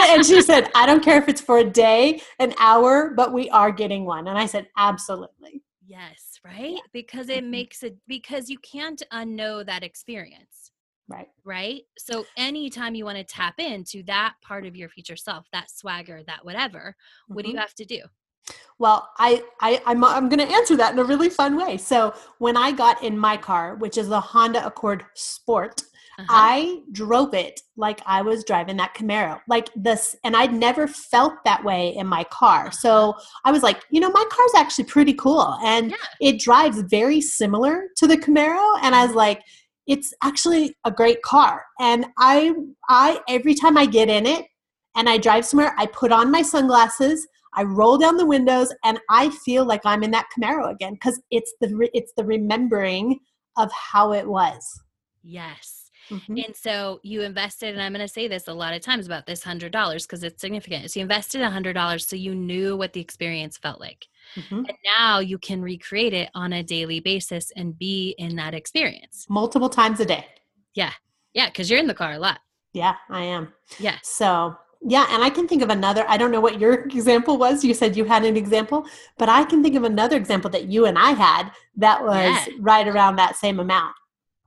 And 0.00 0.24
she 0.24 0.40
said, 0.42 0.70
I 0.74 0.86
don't 0.86 1.02
care 1.04 1.18
if 1.20 1.28
it's 1.28 1.40
for 1.40 1.58
a 1.58 1.64
day, 1.64 2.20
an 2.38 2.54
hour, 2.58 3.12
but 3.14 3.32
we 3.32 3.48
are 3.50 3.70
getting 3.70 4.04
one. 4.04 4.28
And 4.28 4.38
I 4.38 4.46
said, 4.46 4.68
absolutely. 4.76 5.62
yes, 5.84 6.38
right? 6.44 6.80
Because 6.92 7.28
it 7.28 7.44
Mhm. 7.44 7.50
makes 7.50 7.82
it 7.82 7.96
because 8.06 8.48
you 8.48 8.58
can't 8.58 9.02
unknow 9.12 9.64
that 9.66 9.82
experience. 9.82 10.70
Right. 11.08 11.28
right? 11.44 11.82
So 11.98 12.24
anytime 12.38 12.94
you 12.94 13.04
want 13.04 13.18
to 13.18 13.24
tap 13.24 13.58
into 13.58 14.02
that 14.04 14.34
part 14.40 14.64
of 14.64 14.74
your 14.76 14.88
future 14.88 15.16
self, 15.16 15.46
that 15.52 15.70
swagger, 15.70 16.22
that 16.26 16.44
whatever, 16.44 16.96
what 17.26 17.44
do 17.44 17.50
you 17.50 17.58
have 17.58 17.74
to 17.74 17.84
do? 17.84 18.00
Well, 18.78 19.10
I, 19.18 19.42
I 19.60 19.82
I'm 19.84 20.02
I'm 20.04 20.28
going 20.28 20.38
to 20.46 20.54
answer 20.54 20.76
that 20.76 20.92
in 20.94 20.98
a 20.98 21.04
really 21.04 21.28
fun 21.28 21.56
way. 21.56 21.76
So 21.76 22.14
when 22.38 22.56
I 22.56 22.72
got 22.72 23.02
in 23.02 23.18
my 23.18 23.36
car, 23.36 23.74
which 23.74 23.98
is 23.98 24.08
the 24.08 24.20
Honda 24.20 24.64
Accord 24.66 25.04
Sport, 25.14 25.82
Uh-huh. 26.22 26.26
I 26.30 26.80
drove 26.92 27.34
it 27.34 27.60
like 27.76 28.00
I 28.06 28.22
was 28.22 28.44
driving 28.44 28.76
that 28.78 28.94
Camaro, 28.94 29.40
like 29.48 29.68
this, 29.76 30.14
and 30.24 30.36
I'd 30.36 30.52
never 30.54 30.86
felt 30.86 31.34
that 31.44 31.62
way 31.64 31.94
in 31.96 32.06
my 32.06 32.24
car. 32.24 32.70
So 32.72 33.14
I 33.44 33.50
was 33.52 33.62
like, 33.62 33.82
you 33.90 34.00
know, 34.00 34.10
my 34.10 34.24
car's 34.30 34.52
actually 34.56 34.84
pretty 34.84 35.14
cool, 35.14 35.56
and 35.64 35.90
Yeah. 35.90 35.96
it 36.20 36.38
drives 36.40 36.80
very 36.82 37.20
similar 37.20 37.88
to 37.96 38.06
the 38.06 38.16
Camaro. 38.16 38.78
And 38.82 38.94
I 38.94 39.06
was 39.06 39.14
like, 39.14 39.42
it's 39.86 40.12
actually 40.22 40.76
a 40.84 40.90
great 40.90 41.22
car. 41.22 41.64
And 41.80 42.06
I, 42.18 42.52
I 42.88 43.20
every 43.28 43.54
time 43.54 43.76
I 43.76 43.86
get 43.86 44.08
in 44.08 44.26
it 44.26 44.44
and 44.94 45.08
I 45.08 45.18
drive 45.18 45.44
somewhere, 45.44 45.74
I 45.76 45.86
put 45.86 46.12
on 46.12 46.30
my 46.30 46.42
sunglasses. 46.42 47.26
I 47.54 47.64
roll 47.64 47.98
down 47.98 48.16
the 48.16 48.24
windows 48.24 48.72
and 48.84 48.98
I 49.10 49.28
feel 49.44 49.64
like 49.66 49.80
I'm 49.84 50.02
in 50.04 50.10
that 50.12 50.28
Camaro 50.34 50.70
again 50.70 50.94
because 50.94 51.20
it's 51.30 51.52
the 51.60 51.74
re- 51.74 51.90
it's 51.92 52.12
the 52.16 52.24
remembering 52.24 53.18
of 53.58 53.70
how 53.72 54.12
it 54.12 54.26
was. 54.26 54.62
yes. 55.24 55.81
Mhm. 56.10 56.44
And 56.44 56.56
so 56.56 57.00
you 57.02 57.22
invested, 57.22 57.74
and 57.74 57.82
I'm 57.82 57.92
going 57.92 58.06
to 58.06 58.12
say 58.12 58.28
this 58.28 58.48
a 58.48 58.52
lot 58.54 58.74
of 58.74 58.80
times 58.82 59.06
about 59.06 59.26
this 59.26 59.42
hundred 59.42 59.72
dollars 59.72 60.04
because 60.06 60.22
it's 60.22 60.40
significant. 60.40 60.90
So 60.90 61.00
you 61.00 61.02
invested 61.04 61.40
a 61.42 61.50
hundred 61.50 61.74
dollars 61.74 62.06
so 62.06 62.16
you 62.16 62.34
knew 62.34 62.76
what 62.76 62.92
the 62.92 63.00
experience 63.00 63.56
felt 63.58 63.80
like, 63.80 64.06
Mhm. 64.36 64.66
and 64.68 64.76
now 64.98 65.18
you 65.20 65.38
can 65.38 65.62
recreate 65.62 66.12
it 66.14 66.30
on 66.34 66.52
a 66.52 66.62
daily 66.62 67.00
basis 67.00 67.50
and 67.56 67.78
be 67.78 68.14
in 68.18 68.36
that 68.36 68.54
experience. 68.54 69.26
Multiple 69.28 69.68
times 69.68 70.00
a 70.00 70.04
day. 70.06 70.26
Yeah. 70.74 70.92
Yeah, 71.34 71.46
because 71.46 71.70
you're 71.70 71.80
in 71.80 71.86
the 71.86 71.94
car 71.94 72.12
a 72.12 72.18
lot. 72.18 72.40
Yeah, 72.72 72.96
I 73.08 73.22
am. 73.24 73.52
Yeah. 73.78 73.98
So, 74.02 74.56
yeah, 74.80 75.06
and 75.10 75.22
I 75.22 75.30
can 75.30 75.46
think 75.46 75.62
of 75.62 75.70
another. 75.70 76.04
I 76.08 76.16
don't 76.16 76.30
know 76.30 76.40
what 76.40 76.58
your 76.58 76.74
example 76.90 77.38
was. 77.38 77.64
You 77.64 77.72
said 77.74 77.96
you 77.96 78.04
had 78.04 78.24
an 78.24 78.36
example, 78.36 78.86
but 79.18 79.28
I 79.28 79.44
can 79.44 79.62
think 79.62 79.76
of 79.76 79.84
another 79.84 80.16
example 80.16 80.50
that 80.50 80.66
you 80.68 80.86
and 80.86 80.98
I 80.98 81.12
had 81.12 81.50
that 81.76 82.02
was 82.02 82.14
Yeah. 82.16 82.46
right 82.60 82.86
around 82.88 83.16
that 83.16 83.36
same 83.36 83.60
amount. 83.60 83.94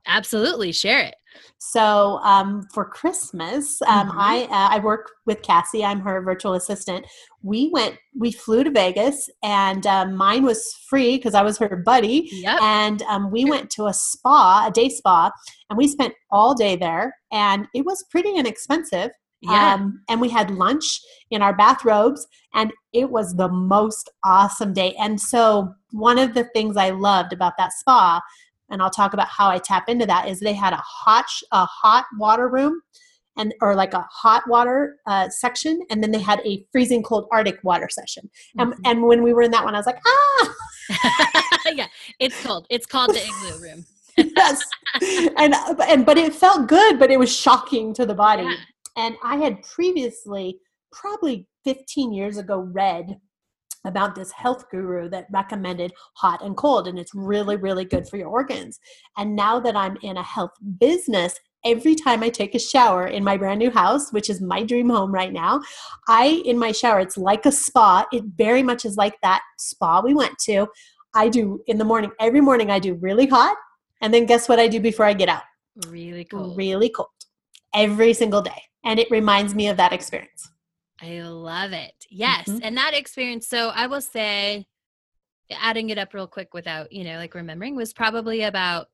Absolutely, 0.06 0.70
share 0.72 1.00
it. 1.00 1.16
So 1.58 2.18
um, 2.22 2.66
for 2.72 2.84
Christmas, 2.84 3.80
um, 3.82 4.10
Mhm. 4.10 4.14
I 4.16 4.42
uh, 4.44 4.68
I 4.76 4.78
work 4.80 5.10
with 5.26 5.42
Cassie. 5.42 5.84
I'm 5.84 6.00
her 6.00 6.20
virtual 6.22 6.54
assistant. 6.54 7.06
We 7.42 7.70
went, 7.72 7.96
we 8.18 8.32
flew 8.32 8.64
to 8.64 8.70
Vegas, 8.70 9.30
and 9.42 9.86
um, 9.86 10.16
mine 10.16 10.44
was 10.44 10.72
free 10.88 11.16
because 11.16 11.34
I 11.34 11.42
was 11.42 11.58
her 11.58 11.76
buddy. 11.76 12.28
Yep. 12.32 12.60
And 12.62 13.02
um, 13.02 13.30
we 13.30 13.44
went 13.44 13.70
to 13.70 13.86
a 13.86 13.92
spa, 13.94 14.66
a 14.68 14.70
day 14.70 14.88
spa, 14.88 15.30
and 15.70 15.76
we 15.76 15.86
spent 15.88 16.14
all 16.30 16.54
day 16.54 16.76
there, 16.76 17.16
and 17.30 17.68
it 17.74 17.84
was 17.84 18.04
pretty 18.10 18.34
inexpensive. 18.34 19.10
Yeah. 19.42 19.74
Um, 19.74 20.02
and 20.08 20.20
we 20.20 20.28
had 20.30 20.50
lunch 20.50 21.00
in 21.30 21.42
our 21.42 21.54
bathrobes, 21.54 22.26
and 22.54 22.72
it 22.92 23.10
was 23.10 23.36
the 23.36 23.48
most 23.48 24.10
awesome 24.24 24.72
day. 24.72 24.94
And 24.98 25.20
so, 25.20 25.74
one 25.92 26.18
of 26.18 26.34
the 26.34 26.44
things 26.54 26.76
I 26.76 26.90
loved 26.90 27.32
about 27.32 27.52
that 27.58 27.72
spa, 27.72 28.20
and 28.70 28.82
I'll 28.82 28.90
talk 28.90 29.12
about 29.14 29.28
how 29.28 29.48
I 29.48 29.58
tap 29.58 29.88
into 29.88 30.06
that, 30.06 30.28
is 30.28 30.40
they 30.40 30.52
had 30.54 30.72
a 30.72 30.82
hot, 30.84 31.26
a 31.52 31.64
hot 31.66 32.04
water 32.18 32.48
room, 32.48 32.80
and 33.36 33.54
or 33.60 33.74
like 33.74 33.94
a 33.94 34.06
hot 34.10 34.42
water 34.48 34.96
uh, 35.06 35.28
section, 35.28 35.80
and 35.90 36.02
then 36.02 36.10
they 36.10 36.20
had 36.20 36.40
a 36.44 36.64
freezing 36.72 37.02
cold 37.02 37.26
Arctic 37.30 37.58
water 37.62 37.88
session. 37.90 38.30
And, 38.58 38.72
Mhm. 38.72 38.78
and 38.84 39.02
when 39.02 39.22
we 39.22 39.32
were 39.34 39.42
in 39.42 39.50
that 39.50 39.64
one, 39.64 39.74
I 39.74 39.78
was 39.78 39.86
like, 39.86 40.00
ah, 40.06 40.54
yeah, 41.72 41.86
it's 42.18 42.42
cold. 42.44 42.66
It's 42.70 42.86
called 42.86 43.10
the 43.10 43.22
igloo 43.22 43.60
room. 43.60 43.84
yes, 44.16 44.62
and 45.36 45.54
and 45.88 46.06
but 46.06 46.16
it 46.16 46.34
felt 46.34 46.68
good, 46.68 46.98
but 46.98 47.10
it 47.10 47.18
was 47.18 47.34
shocking 47.34 47.92
to 47.94 48.06
the 48.06 48.14
body. 48.14 48.44
Yeah. 48.44 48.54
And 48.96 49.16
I 49.22 49.36
had 49.36 49.62
previously, 49.62 50.58
probably 50.90 51.46
15 51.64 52.12
years 52.14 52.38
ago, 52.38 52.60
read 52.60 53.18
about 53.86 54.14
this 54.14 54.32
health 54.32 54.68
guru 54.70 55.08
that 55.08 55.26
recommended 55.30 55.92
hot 56.14 56.44
and 56.44 56.56
cold 56.56 56.88
and 56.88 56.98
it's 56.98 57.14
really 57.14 57.56
really 57.56 57.84
good 57.84 58.08
for 58.08 58.16
your 58.16 58.28
organs. 58.28 58.78
And 59.16 59.34
now 59.36 59.60
that 59.60 59.76
i'm 59.76 59.96
in 60.02 60.16
a 60.16 60.22
health 60.22 60.52
business 60.78 61.34
every 61.64 61.94
time 61.94 62.22
i 62.22 62.28
take 62.28 62.54
a 62.54 62.58
shower 62.58 63.06
in 63.06 63.24
my 63.24 63.36
brand 63.36 63.58
new 63.58 63.70
house 63.70 64.12
which 64.12 64.28
is 64.30 64.40
my 64.40 64.62
dream 64.62 64.88
home 64.90 65.12
right 65.12 65.32
now 65.32 65.60
i 66.08 66.42
in 66.44 66.58
my 66.58 66.72
shower 66.72 67.00
it's 67.00 67.16
like 67.16 67.46
a 67.46 67.52
spa. 67.52 68.06
It 68.12 68.24
very 68.36 68.62
much 68.62 68.84
is 68.84 68.96
like 68.96 69.14
that 69.22 69.42
spa 69.58 70.00
we 70.00 70.14
went 70.14 70.38
to. 70.40 70.66
I 71.14 71.28
do 71.28 71.62
in 71.66 71.78
the 71.78 71.84
morning 71.84 72.10
every 72.20 72.40
morning 72.40 72.70
i 72.70 72.78
do 72.78 72.94
really 72.94 73.26
hot 73.26 73.56
and 74.00 74.12
then 74.12 74.26
guess 74.26 74.48
what 74.48 74.58
i 74.58 74.68
do 74.68 74.80
before 74.80 75.06
i 75.06 75.12
get 75.12 75.28
out? 75.28 75.42
Really 75.88 76.24
cool. 76.24 76.54
really 76.54 76.88
cold. 76.88 77.08
Every 77.74 78.14
single 78.14 78.40
day. 78.40 78.62
And 78.84 78.98
it 78.98 79.10
reminds 79.10 79.54
me 79.54 79.68
of 79.68 79.76
that 79.76 79.92
experience 79.92 80.50
I 81.00 81.20
love 81.22 81.72
it. 81.72 82.06
Yes. 82.10 82.48
Mhm. 82.48 82.60
And 82.62 82.76
that 82.76 82.94
experience, 82.94 83.48
so 83.48 83.68
I 83.68 83.86
will 83.86 84.00
say, 84.00 84.66
adding 85.50 85.90
it 85.90 85.98
up 85.98 86.14
real 86.14 86.26
quick 86.26 86.54
without, 86.54 86.90
you 86.92 87.04
know, 87.04 87.16
like 87.18 87.34
remembering, 87.34 87.76
was 87.76 87.92
probably 87.92 88.42
about 88.42 88.88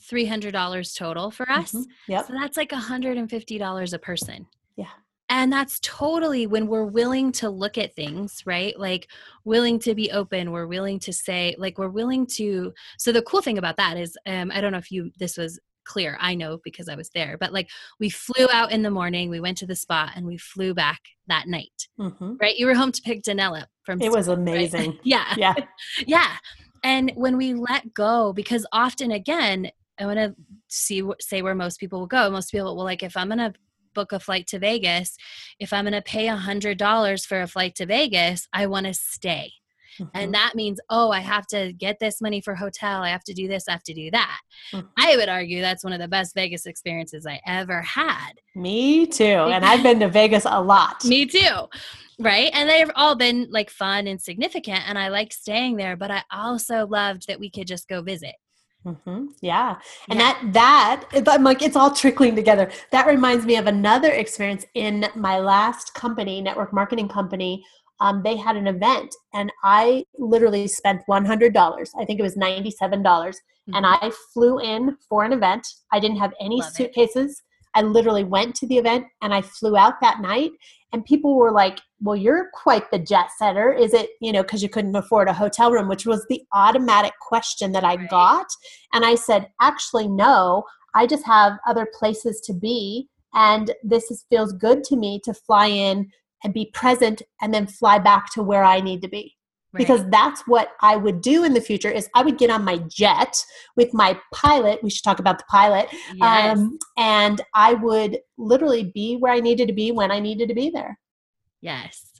$300 0.00 0.94
total 0.94 1.30
for 1.30 1.48
us. 1.50 1.72
Mhm. 1.72 1.84
yep 2.08 2.26
So 2.26 2.32
that's 2.34 2.56
like 2.56 2.70
$150 2.72 3.92
a 3.92 3.98
person. 3.98 4.46
Yeah. 4.76 4.90
And 5.28 5.50
that's 5.50 5.80
totally 5.80 6.46
when 6.46 6.66
we're 6.66 6.84
willing 6.84 7.32
to 7.32 7.48
look 7.48 7.78
at 7.78 7.94
things, 7.94 8.42
right? 8.44 8.78
Like 8.78 9.08
willing 9.44 9.78
to 9.80 9.94
be 9.94 10.10
open. 10.10 10.50
We're 10.50 10.66
willing 10.66 10.98
to 11.00 11.12
say, 11.12 11.54
like, 11.56 11.78
we're 11.78 11.88
willing 11.88 12.26
to. 12.36 12.74
So 12.98 13.12
the 13.12 13.22
cool 13.22 13.40
thing 13.40 13.56
about 13.58 13.76
that 13.78 13.96
is, 13.96 14.16
um, 14.26 14.50
I 14.52 14.60
don't 14.60 14.72
know 14.72 14.78
if 14.78 14.90
you, 14.92 15.10
this 15.18 15.38
was 15.38 15.58
clear. 15.84 16.16
I 16.20 16.34
know 16.34 16.58
because 16.64 16.88
I 16.88 16.94
was 16.94 17.10
there, 17.14 17.36
but 17.38 17.52
like 17.52 17.68
we 18.00 18.08
flew 18.10 18.46
out 18.52 18.72
in 18.72 18.82
the 18.82 18.90
morning, 18.90 19.30
we 19.30 19.40
went 19.40 19.58
to 19.58 19.66
the 19.66 19.76
spot 19.76 20.12
and 20.14 20.26
we 20.26 20.36
flew 20.38 20.74
back 20.74 21.00
that 21.28 21.46
night, 21.46 21.88
Mhm. 21.98 22.36
right? 22.40 22.56
You 22.56 22.66
were 22.66 22.74
home 22.74 22.92
to 22.92 23.02
pick 23.02 23.22
Danella 23.22 23.66
from 23.84 24.00
it 24.00 24.10
was 24.12 24.26
school, 24.26 24.36
right? 24.36 24.42
amazing 24.48 24.98
yeah. 25.04 25.34
yeah 25.36 25.54
Yeah. 26.06 26.36
And 26.84 27.12
when 27.14 27.36
we 27.36 27.54
let 27.54 27.94
go, 27.94 28.32
because 28.32 28.66
often 28.72 29.12
again, 29.12 29.70
I 30.00 30.06
want 30.06 30.18
to 30.18 30.34
see 30.68 31.02
say 31.20 31.42
where 31.42 31.54
most 31.54 31.78
people 31.78 32.00
will 32.00 32.06
go. 32.08 32.28
Most 32.30 32.50
people 32.50 32.74
will 32.76 32.84
like 32.84 33.02
if 33.02 33.16
I'm 33.16 33.28
going 33.28 33.38
to 33.38 33.52
book 33.94 34.10
a 34.12 34.18
flight 34.18 34.46
to 34.48 34.58
Vegas, 34.58 35.16
if 35.60 35.72
I'm 35.72 35.84
going 35.84 35.92
to 35.92 36.02
pay 36.02 36.26
a 36.28 36.34
hundred 36.36 36.78
dollars 36.78 37.24
for 37.26 37.40
a 37.42 37.46
flight 37.46 37.74
to 37.76 37.86
Vegas, 37.86 38.48
I 38.52 38.66
want 38.66 38.86
to 38.86 38.94
stay. 38.94 39.52
Mhm. 39.98 40.10
And 40.14 40.34
that 40.34 40.54
means, 40.54 40.80
oh, 40.90 41.10
I 41.10 41.20
have 41.20 41.46
to 41.48 41.72
get 41.72 41.98
this 41.98 42.20
money 42.20 42.40
for 42.40 42.54
hotel. 42.54 43.02
I 43.02 43.10
have 43.10 43.24
to 43.24 43.34
do 43.34 43.48
this. 43.48 43.68
I 43.68 43.72
have 43.72 43.82
to 43.84 43.94
do 43.94 44.10
that. 44.10 44.40
Mhm. 44.72 44.88
I 44.98 45.16
would 45.16 45.28
argue 45.28 45.60
that's 45.60 45.84
one 45.84 45.92
of 45.92 46.00
the 46.00 46.08
best 46.08 46.34
Vegas 46.34 46.66
experiences 46.66 47.26
I 47.26 47.40
ever 47.46 47.82
had. 47.82 48.32
Me 48.54 49.06
too. 49.06 49.24
And 49.24 49.64
I've 49.64 49.82
been 49.82 50.00
to 50.00 50.08
Vegas 50.08 50.44
a 50.46 50.60
lot. 50.60 51.04
Me 51.04 51.26
too. 51.26 51.68
Right. 52.18 52.50
And 52.54 52.68
they've 52.68 52.90
all 52.94 53.16
been 53.16 53.48
like 53.50 53.70
fun 53.70 54.06
and 54.06 54.20
significant. 54.20 54.88
And 54.88 54.98
I 54.98 55.08
like 55.08 55.32
staying 55.32 55.76
there, 55.76 55.96
but 55.96 56.10
I 56.10 56.22
also 56.32 56.86
loved 56.86 57.26
that 57.28 57.40
we 57.40 57.50
could 57.50 57.66
just 57.66 57.88
go 57.88 58.02
visit. 58.02 58.34
Hmm 58.84 59.26
Yeah. 59.40 59.76
And 60.10 60.18
Yeah. 60.18 60.34
that, 60.52 61.04
that, 61.12 61.28
I'm 61.28 61.44
like, 61.44 61.62
it's 61.62 61.76
all 61.76 61.90
trickling 61.90 62.34
together. 62.34 62.70
That 62.90 63.06
reminds 63.06 63.46
me 63.46 63.56
of 63.56 63.66
another 63.66 64.10
experience 64.10 64.64
in 64.74 65.06
my 65.14 65.38
last 65.38 65.94
company, 65.94 66.40
network 66.40 66.72
marketing 66.72 67.08
company. 67.08 67.64
Um, 68.00 68.22
they 68.24 68.36
had 68.36 68.56
an 68.56 68.66
event 68.66 69.14
and 69.32 69.52
I 69.62 70.04
literally 70.18 70.66
spent 70.66 71.02
$100. 71.08 71.88
I 71.98 72.04
think 72.04 72.18
it 72.18 72.22
was 72.22 72.36
97. 72.36 73.02
dollars 73.02 73.40
And 73.74 73.86
I 73.86 74.10
flew 74.34 74.58
in 74.58 74.96
for 75.08 75.24
an 75.24 75.32
event. 75.32 75.64
I 75.92 76.00
didn't 76.00 76.16
have 76.18 76.32
any 76.40 76.56
Love 76.56 76.70
it. 76.70 76.74
suitcases. 76.74 77.42
I 77.74 77.82
literally 77.82 78.24
went 78.24 78.54
to 78.56 78.66
the 78.66 78.76
event 78.78 79.06
and 79.22 79.32
I 79.32 79.40
flew 79.40 79.76
out 79.76 79.94
that 80.00 80.20
night. 80.20 80.50
And 80.92 81.04
people 81.04 81.36
were 81.36 81.50
like, 81.52 81.80
Well, 82.00 82.16
you're 82.16 82.48
quite 82.52 82.90
the 82.90 82.98
jet 82.98 83.28
setter. 83.36 83.72
Is 83.72 83.94
it, 83.94 84.10
you 84.20 84.32
know, 84.32 84.42
because 84.42 84.62
you 84.62 84.68
couldn't 84.68 84.96
afford 84.96 85.28
a 85.28 85.32
hotel 85.32 85.70
room, 85.70 85.88
which 85.88 86.06
was 86.06 86.26
the 86.28 86.42
automatic 86.52 87.12
question 87.20 87.72
that 87.72 87.84
I 87.84 87.96
Right. 87.96 88.10
got. 88.10 88.46
And 88.92 89.04
I 89.04 89.14
said, 89.14 89.48
Actually, 89.60 90.08
no, 90.08 90.64
I 90.94 91.06
just 91.06 91.24
have 91.24 91.54
other 91.66 91.86
places 91.98 92.40
to 92.42 92.52
be. 92.52 93.08
And 93.34 93.74
this 93.82 94.10
is, 94.10 94.26
feels 94.28 94.52
good 94.52 94.84
to 94.84 94.96
me 94.96 95.20
to 95.24 95.32
fly 95.32 95.66
in 95.66 96.10
and 96.44 96.52
be 96.52 96.70
present 96.74 97.22
and 97.40 97.54
then 97.54 97.66
fly 97.66 97.98
back 97.98 98.32
to 98.34 98.42
where 98.42 98.64
I 98.64 98.80
need 98.80 99.00
to 99.02 99.08
be 99.08 99.34
Right. 99.72 99.78
because 99.78 100.04
that's 100.10 100.42
what 100.46 100.72
I 100.80 100.96
would 100.96 101.22
do 101.22 101.44
in 101.44 101.54
the 101.54 101.60
future 101.60 101.90
is 101.90 102.08
I 102.14 102.22
would 102.22 102.36
get 102.36 102.50
on 102.50 102.62
my 102.62 102.76
jet 102.88 103.42
with 103.74 103.94
my 103.94 104.20
pilot 104.34 104.82
we 104.82 104.90
should 104.90 105.02
talk 105.02 105.18
about 105.18 105.38
the 105.38 105.44
pilot 105.48 105.88
yes. 106.14 106.58
um, 106.58 106.78
and 106.98 107.40
I 107.54 107.74
would 107.74 108.18
literally 108.36 108.92
be 108.94 109.16
where 109.16 109.32
I 109.32 109.40
needed 109.40 109.68
to 109.68 109.74
be 109.74 109.90
when 109.90 110.10
I 110.10 110.20
needed 110.20 110.48
to 110.50 110.54
be 110.54 110.68
there 110.68 110.98
yes. 111.62 112.11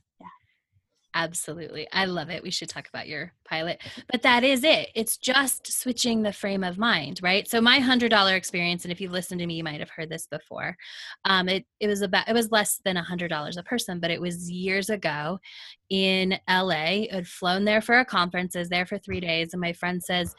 Absolutely. 1.14 1.86
I 1.92 2.06
love 2.06 2.30
it. 2.30 2.42
We 2.42 2.50
should 2.50 2.70
talk 2.70 2.88
about 2.88 3.06
your 3.06 3.32
pilot. 3.44 3.82
But 4.10 4.22
that 4.22 4.44
is 4.44 4.64
it. 4.64 4.88
It's 4.94 5.18
just 5.18 5.70
switching 5.70 6.22
the 6.22 6.32
frame 6.32 6.64
of 6.64 6.78
mind, 6.78 7.20
right? 7.22 7.46
So 7.46 7.60
my 7.60 7.80
hundred 7.80 8.08
dollar 8.08 8.34
experience, 8.34 8.84
and 8.84 8.92
if 8.92 9.00
you've 9.00 9.12
listened 9.12 9.40
to 9.40 9.46
me, 9.46 9.54
you 9.54 9.64
might 9.64 9.80
have 9.80 9.90
heard 9.90 10.08
this 10.08 10.26
before. 10.26 10.76
Um, 11.26 11.48
it 11.50 11.66
it 11.80 11.88
was 11.88 12.00
about 12.00 12.28
it 12.28 12.32
was 12.32 12.50
less 12.50 12.80
than 12.84 12.96
a 12.96 13.02
hundred 13.02 13.28
dollars 13.28 13.58
a 13.58 13.62
person, 13.62 14.00
but 14.00 14.10
it 14.10 14.20
was 14.20 14.50
years 14.50 14.88
ago 14.88 15.38
in 15.90 16.38
LA. 16.48 17.04
I'd 17.12 17.28
flown 17.28 17.66
there 17.66 17.82
for 17.82 17.98
a 17.98 18.04
conference, 18.06 18.56
I 18.56 18.60
was 18.60 18.70
there 18.70 18.86
for 18.86 18.98
three 18.98 19.20
days, 19.20 19.52
and 19.52 19.60
my 19.60 19.74
friend 19.74 20.02
says, 20.02 20.34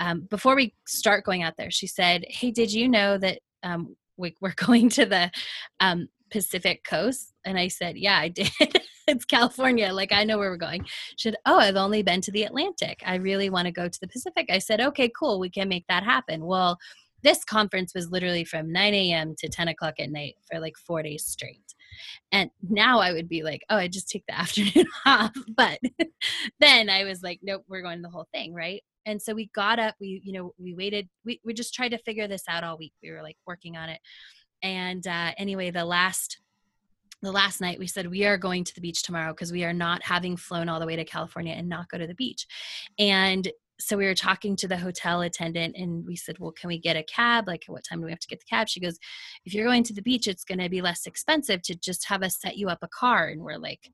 um, 0.00 0.22
before 0.30 0.56
we 0.56 0.74
start 0.86 1.24
going 1.24 1.42
out 1.42 1.56
there, 1.56 1.70
she 1.70 1.86
said, 1.86 2.24
Hey, 2.28 2.50
did 2.50 2.72
you 2.72 2.88
know 2.88 3.18
that 3.18 3.40
um, 3.62 3.94
we, 4.16 4.34
we're 4.40 4.54
going 4.56 4.88
to 4.90 5.04
the 5.04 5.30
um, 5.80 6.08
Pacific 6.34 6.82
coast? 6.82 7.32
And 7.44 7.56
I 7.56 7.68
said, 7.68 7.96
Yeah, 7.96 8.18
I 8.18 8.26
did. 8.28 8.50
it's 9.06 9.24
California. 9.24 9.92
Like, 9.92 10.10
I 10.12 10.24
know 10.24 10.36
where 10.36 10.50
we're 10.50 10.56
going. 10.56 10.84
She 11.16 11.28
said, 11.28 11.36
Oh, 11.46 11.60
I've 11.60 11.76
only 11.76 12.02
been 12.02 12.20
to 12.22 12.32
the 12.32 12.42
Atlantic. 12.42 13.02
I 13.06 13.14
really 13.14 13.50
want 13.50 13.66
to 13.66 13.72
go 13.72 13.88
to 13.88 14.00
the 14.00 14.08
Pacific. 14.08 14.46
I 14.50 14.58
said, 14.58 14.80
Okay, 14.80 15.08
cool. 15.16 15.38
We 15.38 15.48
can 15.48 15.68
make 15.68 15.86
that 15.88 16.02
happen. 16.02 16.44
Well, 16.44 16.76
this 17.22 17.44
conference 17.44 17.94
was 17.94 18.10
literally 18.10 18.44
from 18.44 18.72
9 18.72 18.94
a.m. 18.94 19.36
to 19.38 19.48
10 19.48 19.68
o'clock 19.68 19.94
at 20.00 20.10
night 20.10 20.34
for 20.50 20.58
like 20.58 20.76
four 20.76 21.04
days 21.04 21.24
straight. 21.24 21.72
And 22.32 22.50
now 22.68 22.98
I 22.98 23.12
would 23.12 23.28
be 23.28 23.44
like, 23.44 23.62
oh, 23.70 23.76
I 23.76 23.86
just 23.86 24.10
take 24.10 24.24
the 24.26 24.34
afternoon 24.38 24.88
off. 25.06 25.32
But 25.56 25.78
then 26.60 26.90
I 26.90 27.04
was 27.04 27.22
like, 27.22 27.38
nope, 27.42 27.64
we're 27.68 27.82
going 27.82 28.02
the 28.02 28.10
whole 28.10 28.26
thing, 28.34 28.52
right? 28.52 28.82
And 29.06 29.22
so 29.22 29.34
we 29.34 29.50
got 29.54 29.78
up, 29.78 29.94
we, 30.00 30.20
you 30.24 30.32
know, 30.32 30.52
we 30.58 30.74
waited, 30.74 31.08
we, 31.24 31.40
we 31.44 31.54
just 31.54 31.74
tried 31.74 31.90
to 31.90 31.98
figure 31.98 32.26
this 32.26 32.44
out 32.48 32.64
all 32.64 32.76
week. 32.76 32.92
We 33.02 33.12
were 33.12 33.22
like 33.22 33.36
working 33.46 33.76
on 33.76 33.88
it. 33.88 34.00
And 34.64 35.06
uh, 35.06 35.32
anyway, 35.38 35.70
the 35.70 35.84
last 35.84 36.38
the 37.22 37.30
last 37.32 37.60
night 37.60 37.78
we 37.78 37.86
said 37.86 38.10
we 38.10 38.26
are 38.26 38.36
going 38.36 38.64
to 38.64 38.74
the 38.74 38.82
beach 38.82 39.02
tomorrow 39.02 39.32
because 39.32 39.50
we 39.50 39.64
are 39.64 39.72
not 39.72 40.02
having 40.02 40.36
flown 40.36 40.68
all 40.68 40.78
the 40.78 40.86
way 40.86 40.96
to 40.96 41.04
California 41.04 41.54
and 41.54 41.68
not 41.68 41.88
go 41.88 41.96
to 41.96 42.06
the 42.06 42.14
beach. 42.14 42.46
And 42.98 43.50
so 43.80 43.96
we 43.96 44.04
were 44.04 44.14
talking 44.14 44.56
to 44.56 44.68
the 44.68 44.76
hotel 44.76 45.22
attendant 45.22 45.76
and 45.76 46.06
we 46.06 46.16
said, 46.16 46.38
Well, 46.38 46.52
can 46.52 46.68
we 46.68 46.78
get 46.78 46.96
a 46.96 47.02
cab? 47.02 47.46
Like, 47.46 47.64
what 47.66 47.84
time 47.84 48.00
do 48.00 48.06
we 48.06 48.12
have 48.12 48.20
to 48.20 48.28
get 48.28 48.40
the 48.40 48.46
cab? 48.48 48.68
She 48.68 48.80
goes, 48.80 48.98
If 49.44 49.54
you're 49.54 49.66
going 49.66 49.84
to 49.84 49.94
the 49.94 50.02
beach, 50.02 50.28
it's 50.28 50.44
going 50.44 50.60
to 50.60 50.68
be 50.68 50.80
less 50.80 51.06
expensive 51.06 51.62
to 51.62 51.74
just 51.74 52.08
have 52.08 52.22
us 52.22 52.40
set 52.40 52.56
you 52.56 52.68
up 52.68 52.78
a 52.82 52.88
car. 52.88 53.28
And 53.28 53.42
we're 53.42 53.58
like, 53.58 53.90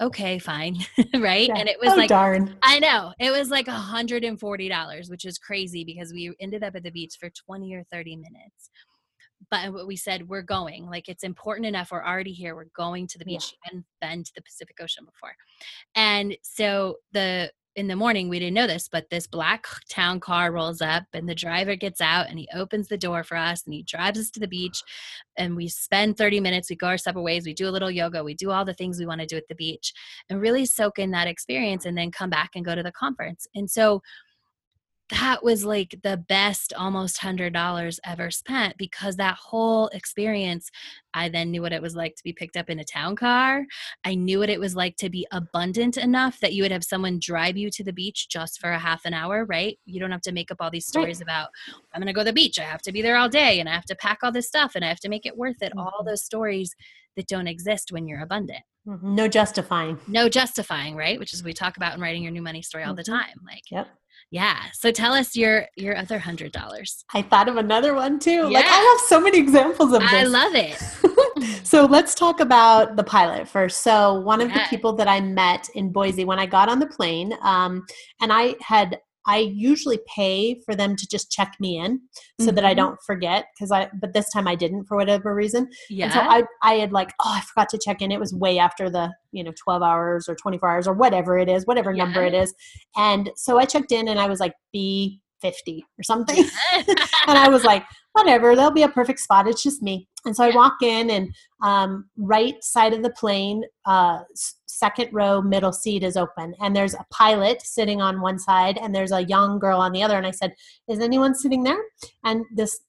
Okay, 0.00 0.38
fine. 0.38 0.78
right. 1.14 1.48
Yeah. 1.48 1.58
And 1.58 1.68
it 1.68 1.78
was 1.80 1.92
oh 1.92 1.96
like, 1.96 2.08
darn 2.08 2.56
I 2.62 2.80
know 2.80 3.12
it 3.20 3.30
was 3.30 3.50
like 3.50 3.66
$140, 3.66 5.10
which 5.10 5.24
is 5.24 5.38
crazy 5.38 5.84
because 5.84 6.12
we 6.12 6.34
ended 6.40 6.64
up 6.64 6.74
at 6.74 6.82
the 6.82 6.90
beach 6.90 7.16
for 7.20 7.30
20 7.30 7.74
or 7.74 7.84
30 7.92 8.16
minutes. 8.16 8.70
But 9.52 9.70
what 9.74 9.86
we 9.86 9.96
said, 9.96 10.30
we're 10.30 10.40
going. 10.40 10.86
Like 10.86 11.10
it's 11.10 11.24
important 11.24 11.66
enough. 11.66 11.92
We're 11.92 12.02
already 12.02 12.32
here. 12.32 12.56
We're 12.56 12.70
going 12.74 13.06
to 13.08 13.18
the 13.18 13.26
Yeah. 13.28 13.36
beach 13.36 13.54
and 13.70 13.84
been 14.00 14.24
to 14.24 14.32
the 14.34 14.40
Pacific 14.40 14.78
Ocean 14.80 15.04
before. 15.04 15.36
And 15.94 16.36
so 16.42 16.96
the 17.12 17.52
in 17.74 17.86
the 17.88 17.96
morning 17.96 18.28
we 18.28 18.38
didn't 18.38 18.54
know 18.54 18.66
this, 18.66 18.88
but 18.88 19.08
this 19.10 19.26
black 19.26 19.66
town 19.88 20.20
car 20.20 20.52
rolls 20.52 20.82
up 20.82 21.04
and 21.14 21.26
the 21.28 21.34
driver 21.34 21.74
gets 21.74 22.00
out 22.02 22.28
and 22.28 22.38
he 22.38 22.48
opens 22.54 22.88
the 22.88 22.98
door 22.98 23.24
for 23.24 23.36
us 23.36 23.64
and 23.64 23.72
he 23.72 23.82
drives 23.82 24.18
us 24.18 24.30
to 24.30 24.40
the 24.40 24.48
beach 24.48 24.82
and 25.38 25.56
we 25.56 25.68
spend 25.68 26.18
30 26.18 26.40
minutes, 26.40 26.68
we 26.68 26.76
go 26.76 26.88
our 26.88 26.98
separate 26.98 27.22
ways, 27.22 27.46
we 27.46 27.54
do 27.54 27.68
a 27.68 27.70
little 27.70 27.90
yoga, 27.90 28.22
we 28.24 28.34
do 28.34 28.50
all 28.50 28.64
the 28.64 28.74
things 28.74 28.98
we 28.98 29.06
want 29.06 29.20
to 29.22 29.26
do 29.26 29.36
at 29.38 29.48
the 29.48 29.54
beach 29.54 29.92
and 30.28 30.40
really 30.40 30.66
soak 30.66 30.98
in 30.98 31.10
that 31.12 31.28
experience 31.28 31.86
and 31.86 31.96
then 31.96 32.10
come 32.10 32.28
back 32.30 32.50
and 32.54 32.64
go 32.64 32.74
to 32.74 32.82
the 32.82 32.92
conference. 32.92 33.46
And 33.54 33.70
so 33.70 34.02
that 35.10 35.44
was 35.44 35.64
like 35.64 35.94
the 36.02 36.16
best 36.16 36.72
almost 36.76 37.18
hundred 37.18 37.52
dollars 37.52 38.00
ever 38.04 38.30
spent 38.30 38.76
because 38.78 39.16
that 39.16 39.36
whole 39.36 39.88
experience 39.88 40.70
i 41.12 41.28
then 41.28 41.50
knew 41.50 41.60
what 41.60 41.72
it 41.72 41.82
was 41.82 41.94
like 41.94 42.14
to 42.14 42.22
be 42.24 42.32
picked 42.32 42.56
up 42.56 42.70
in 42.70 42.78
a 42.78 42.84
town 42.84 43.14
car 43.14 43.64
i 44.04 44.14
knew 44.14 44.38
what 44.38 44.48
it 44.48 44.60
was 44.60 44.74
like 44.74 44.96
to 44.96 45.10
be 45.10 45.26
abundant 45.32 45.96
enough 45.96 46.38
that 46.40 46.54
you 46.54 46.62
would 46.62 46.70
have 46.72 46.84
someone 46.84 47.18
drive 47.20 47.56
you 47.56 47.68
to 47.70 47.84
the 47.84 47.92
beach 47.92 48.28
just 48.28 48.60
for 48.60 48.70
a 48.70 48.78
half 48.78 49.04
an 49.04 49.12
hour 49.12 49.44
right 49.44 49.78
you 49.84 50.00
don't 50.00 50.12
have 50.12 50.20
to 50.22 50.32
make 50.32 50.50
up 50.50 50.58
all 50.60 50.70
these 50.70 50.86
Right. 50.94 51.02
stories 51.02 51.20
about 51.20 51.48
i'm 51.92 52.00
going 52.00 52.06
to 52.06 52.12
go 52.12 52.20
to 52.22 52.24
the 52.24 52.32
beach 52.32 52.58
i 52.58 52.62
have 52.64 52.82
to 52.82 52.92
be 52.92 53.02
there 53.02 53.16
all 53.16 53.28
day 53.28 53.60
and 53.60 53.68
i 53.68 53.72
have 53.72 53.84
to 53.86 53.96
pack 53.96 54.20
all 54.22 54.32
this 54.32 54.48
stuff 54.48 54.72
and 54.74 54.84
i 54.84 54.88
have 54.88 55.00
to 55.00 55.08
make 55.08 55.26
it 55.26 55.36
worth 55.36 55.62
it 55.62 55.72
all 55.76 56.00
Mhm. 56.02 56.06
those 56.06 56.24
stories 56.24 56.74
that 57.16 57.26
don't 57.28 57.48
exist 57.48 57.92
when 57.92 58.06
you're 58.06 58.22
abundant 58.22 58.62
Mhm. 58.86 59.02
no 59.14 59.28
justifying 59.28 59.98
no 60.06 60.28
justifying 60.28 60.96
right 60.96 61.18
which 61.18 61.34
is 61.34 61.44
we 61.44 61.52
talk 61.52 61.76
about 61.76 61.94
in 61.94 62.00
writing 62.00 62.22
your 62.22 62.32
new 62.32 62.42
money 62.42 62.62
story 62.62 62.84
all 62.84 62.94
the 62.94 63.02
Mhm. 63.02 63.06
time 63.20 63.40
like 63.44 63.70
yep 63.70 63.88
Yeah. 64.30 64.58
So 64.72 64.90
tell 64.90 65.12
us 65.12 65.36
your 65.36 65.66
your 65.76 65.96
other 65.96 66.18
hundred 66.18 66.52
dollars. 66.52 67.04
I 67.12 67.22
thought 67.22 67.48
of 67.48 67.56
another 67.56 67.94
one 67.94 68.18
too. 68.18 68.44
Like 68.44 68.64
I 68.66 68.68
have 68.68 69.08
so 69.08 69.20
many 69.20 69.38
examples 69.38 69.92
of 69.92 70.00
this. 70.00 70.12
I 70.12 70.24
love 70.24 70.54
it. 70.54 71.64
so 71.66 71.86
let's 71.86 72.14
talk 72.14 72.40
about 72.40 72.96
the 72.96 73.04
pilot 73.04 73.48
first. 73.48 73.82
So 73.82 74.20
one 74.20 74.40
of 74.40 74.52
the 74.52 74.62
people 74.70 74.92
that 74.94 75.08
I 75.08 75.20
met 75.20 75.68
in 75.74 75.92
Boise 75.92 76.24
when 76.24 76.38
I 76.38 76.46
got 76.46 76.68
on 76.68 76.78
the 76.78 76.86
plane, 76.86 77.34
um, 77.42 77.84
and 78.20 78.32
I 78.32 78.54
had 78.60 78.98
I 79.26 79.38
usually 79.38 80.00
pay 80.14 80.60
for 80.64 80.74
them 80.74 80.96
to 80.96 81.06
just 81.06 81.30
check 81.30 81.54
me 81.60 81.78
in 81.78 82.00
so 82.40 82.50
that 82.50 82.64
I 82.64 82.72
Mhm. 82.72 82.76
don't 82.76 82.98
forget 83.06 83.46
because 83.54 83.70
I 83.70 83.88
but 84.00 84.12
this 84.14 84.28
time 84.30 84.48
I 84.48 84.54
didn't 84.54 84.84
for 84.86 84.96
whatever 84.96 85.34
reason. 85.34 85.68
Yeah. 85.90 86.06
And 86.06 86.12
so 86.14 86.20
I 86.20 86.42
I 86.62 86.74
had 86.74 86.92
like, 86.92 87.10
oh, 87.20 87.32
I 87.36 87.40
forgot 87.40 87.68
to 87.70 87.78
check 87.78 88.02
in. 88.02 88.10
It 88.10 88.20
was 88.20 88.34
way 88.34 88.58
after 88.58 88.90
the, 88.90 89.12
you 89.30 89.44
know, 89.44 89.52
12 89.62 89.82
hours 89.82 90.28
or 90.28 90.34
24 90.34 90.68
hours 90.68 90.88
or 90.88 90.94
whatever 90.94 91.38
it 91.38 91.48
is, 91.48 91.66
whatever 91.66 91.92
number 91.92 92.22
it 92.24 92.34
is. 92.34 92.52
And 92.96 93.30
so 93.36 93.58
I 93.58 93.64
checked 93.64 93.92
in 93.92 94.08
and 94.08 94.18
I 94.18 94.26
was 94.26 94.40
like 94.40 94.54
B50 94.74 95.82
or 95.98 96.02
something. 96.02 96.44
and 96.72 97.38
I 97.38 97.48
was 97.48 97.64
like, 97.64 97.84
whatever, 98.12 98.54
there'll 98.54 98.70
be 98.70 98.82
a 98.82 98.88
perfect 98.88 99.20
spot. 99.20 99.48
It's 99.48 99.62
just 99.62 99.82
me. 99.82 100.08
And 100.24 100.36
so 100.36 100.44
I 100.44 100.54
walk 100.54 100.74
in 100.82 101.10
and 101.10 101.34
um, 101.62 102.08
right 102.16 102.62
side 102.62 102.92
of 102.92 103.02
the 103.02 103.10
plane, 103.10 103.62
uh, 103.86 104.18
second 104.72 105.08
row, 105.12 105.40
middle 105.40 105.72
seat 105.72 106.02
is 106.02 106.16
open. 106.16 106.54
And 106.60 106.74
there's 106.74 106.94
a 106.94 107.04
pilot 107.10 107.62
sitting 107.62 108.00
on 108.00 108.20
one 108.20 108.38
side 108.38 108.78
and 108.78 108.94
there's 108.94 109.12
a 109.12 109.22
young 109.24 109.58
girl 109.58 109.78
on 109.78 109.92
the 109.92 110.02
other. 110.02 110.16
And 110.16 110.26
I 110.26 110.30
said, 110.30 110.54
is 110.88 110.98
anyone 111.00 111.34
sitting 111.34 111.62
there? 111.62 111.78
And 112.24 112.44
this, 112.54 112.80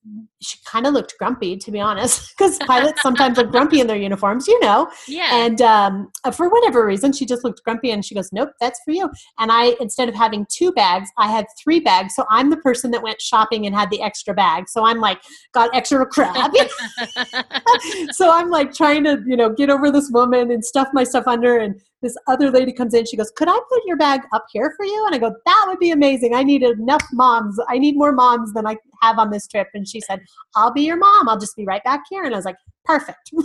she 0.41 0.57
kind 0.65 0.87
of 0.87 0.93
looked 0.93 1.15
grumpy, 1.19 1.57
to 1.57 1.71
be 1.71 1.79
honest, 1.79 2.33
because 2.37 2.57
pilots 2.59 3.01
sometimes 3.01 3.37
look 3.37 3.51
grumpy 3.51 3.81
in 3.81 3.87
their 3.87 3.97
uniforms, 3.97 4.47
you 4.47 4.59
know. 4.61 4.89
yeah. 5.07 5.29
And 5.45 5.61
um, 5.61 6.11
for 6.33 6.49
whatever 6.49 6.85
reason, 6.85 7.13
she 7.13 7.25
just 7.25 7.43
looked 7.43 7.63
grumpy 7.63 7.91
and 7.91 8.03
she 8.03 8.15
goes, 8.15 8.29
Nope, 8.31 8.49
that's 8.59 8.79
for 8.83 8.91
you. 8.91 9.09
And 9.39 9.51
I, 9.51 9.75
instead 9.79 10.09
of 10.09 10.15
having 10.15 10.45
two 10.49 10.71
bags, 10.71 11.09
I 11.17 11.27
had 11.27 11.45
three 11.61 11.79
bags. 11.79 12.15
So 12.15 12.25
I'm 12.29 12.49
the 12.49 12.57
person 12.57 12.91
that 12.91 13.03
went 13.03 13.21
shopping 13.21 13.65
and 13.65 13.75
had 13.75 13.89
the 13.89 14.01
extra 14.01 14.33
bag. 14.33 14.69
So 14.69 14.85
I'm 14.85 14.99
like, 14.99 15.19
got 15.53 15.73
extra 15.75 16.05
crap 16.05 16.51
so 18.11 18.31
I'm 18.31 18.49
like 18.49 18.73
trying 18.73 19.03
to, 19.03 19.21
you 19.25 19.37
know, 19.37 19.49
get 19.49 19.69
over 19.69 19.91
this 19.91 20.09
woman 20.11 20.51
and 20.51 20.63
stuff 20.63 20.89
my 20.93 21.03
stuff 21.03 21.27
under. 21.27 21.57
And 21.57 21.72
this 22.01 22.15
other 22.27 22.51
lady 22.51 22.73
comes 22.73 22.93
in. 22.93 23.05
She 23.05 23.17
goes, 23.17 23.31
Could 23.35 23.47
I 23.49 23.59
put 23.69 23.81
your 23.85 23.97
bag 23.97 24.21
up 24.33 24.45
here 24.51 24.73
for 24.77 24.85
you? 24.85 25.05
And 25.05 25.15
I 25.15 25.17
go, 25.17 25.33
That 25.45 25.65
would 25.67 25.79
be 25.79 25.91
amazing. 25.91 26.35
I 26.35 26.43
need 26.43 26.63
enough 26.63 27.03
moms. 27.13 27.57
I 27.69 27.77
need 27.77 27.95
more 27.95 28.11
moms 28.11 28.53
than 28.53 28.67
I 28.67 28.77
have 29.01 29.19
on 29.19 29.31
this 29.31 29.47
trip. 29.47 29.67
And 29.73 29.87
she 29.87 30.01
said, 30.01 30.21
I'll 30.55 30.73
be 30.73 30.81
your 30.81 30.97
mom. 30.97 31.29
I'll 31.29 31.39
just 31.39 31.55
be 31.55 31.65
right 31.65 31.83
back 31.83 32.01
here. 32.09 32.23
And 32.23 32.33
I 32.33 32.37
was 32.37 32.45
like, 32.45 32.57
Perfect. 32.85 33.31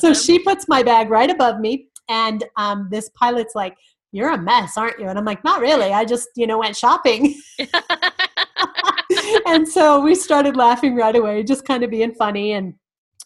So 0.00 0.12
she 0.14 0.38
puts 0.40 0.66
my 0.68 0.82
bag 0.82 1.10
right 1.10 1.30
above 1.30 1.60
me, 1.60 1.88
and 2.08 2.44
um, 2.56 2.88
this 2.90 3.08
pilot's 3.10 3.54
like, 3.54 3.76
"You're 4.12 4.32
a 4.32 4.38
mess, 4.38 4.76
aren't 4.76 4.98
you?" 4.98 5.06
And 5.08 5.18
I'm 5.18 5.24
like, 5.24 5.44
"Not 5.44 5.60
really. 5.60 5.92
I 5.92 6.04
just, 6.04 6.28
you 6.34 6.46
know, 6.46 6.58
went 6.58 6.76
shopping." 6.76 7.40
and 9.46 9.66
so 9.66 10.00
we 10.00 10.14
started 10.14 10.56
laughing 10.56 10.94
right 10.94 11.14
away, 11.14 11.42
just 11.42 11.64
kind 11.64 11.82
of 11.82 11.90
being 11.90 12.14
funny. 12.14 12.52
And 12.52 12.74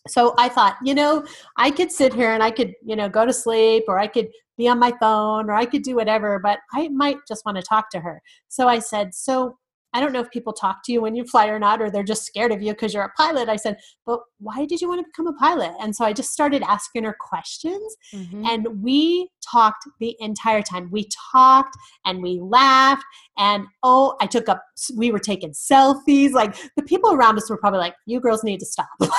so 0.08 0.34
I 0.38 0.48
thought, 0.48 0.76
you 0.82 0.94
know, 0.94 1.24
I 1.56 1.70
could 1.70 1.92
sit 1.92 2.12
here 2.12 2.32
and 2.32 2.42
I 2.42 2.50
could, 2.50 2.74
you 2.84 2.96
know, 2.96 3.08
go 3.08 3.24
to 3.24 3.32
sleep, 3.32 3.84
or 3.88 3.98
I 3.98 4.06
could 4.06 4.28
be 4.58 4.68
on 4.68 4.78
my 4.78 4.92
phone, 5.00 5.48
or 5.48 5.54
I 5.54 5.64
could 5.64 5.82
do 5.82 5.94
whatever, 5.96 6.38
but 6.38 6.58
I 6.72 6.88
might 6.88 7.18
just 7.28 7.44
want 7.44 7.56
to 7.56 7.62
talk 7.62 7.90
to 7.90 8.00
her. 8.00 8.20
So 8.48 8.68
I 8.68 8.78
said, 8.80 9.14
"So." 9.14 9.58
I 9.94 10.00
don't 10.00 10.12
know 10.12 10.20
if 10.20 10.30
people 10.30 10.52
talk 10.52 10.78
to 10.84 10.92
you 10.92 11.02
when 11.02 11.14
you 11.14 11.24
fly 11.24 11.48
or 11.48 11.58
not, 11.58 11.82
or 11.82 11.90
they're 11.90 12.02
just 12.02 12.24
scared 12.24 12.52
of 12.52 12.62
you 12.62 12.72
because 12.72 12.94
you're 12.94 13.04
a 13.04 13.12
pilot. 13.16 13.48
I 13.48 13.56
said, 13.56 13.76
but 14.06 14.20
why 14.38 14.64
did 14.66 14.80
you 14.80 14.88
want 14.88 15.00
to 15.00 15.06
become 15.06 15.26
a 15.26 15.38
pilot? 15.38 15.72
And 15.80 15.94
so 15.94 16.04
I 16.04 16.12
just 16.12 16.32
started 16.32 16.62
asking 16.62 17.04
her 17.04 17.16
questions 17.20 17.96
Mhm. 18.14 18.46
and 18.48 18.82
we 18.82 19.28
talked 19.50 19.84
the 20.00 20.16
entire 20.20 20.62
time. 20.62 20.88
We 20.90 21.08
talked 21.32 21.76
and 22.04 22.22
we 22.22 22.38
laughed 22.40 23.04
and 23.38 23.64
oh, 23.82 24.16
I 24.20 24.26
took 24.26 24.48
up 24.48 24.62
we 24.96 25.10
were 25.10 25.18
taking 25.18 25.52
selfies. 25.52 26.32
Like 26.32 26.56
the 26.76 26.82
people 26.82 27.12
around 27.12 27.36
us 27.36 27.50
were 27.50 27.58
probably 27.58 27.80
like, 27.80 27.94
"You 28.06 28.20
girls 28.20 28.44
need 28.44 28.60
to 28.60 28.66
stop." 28.66 28.88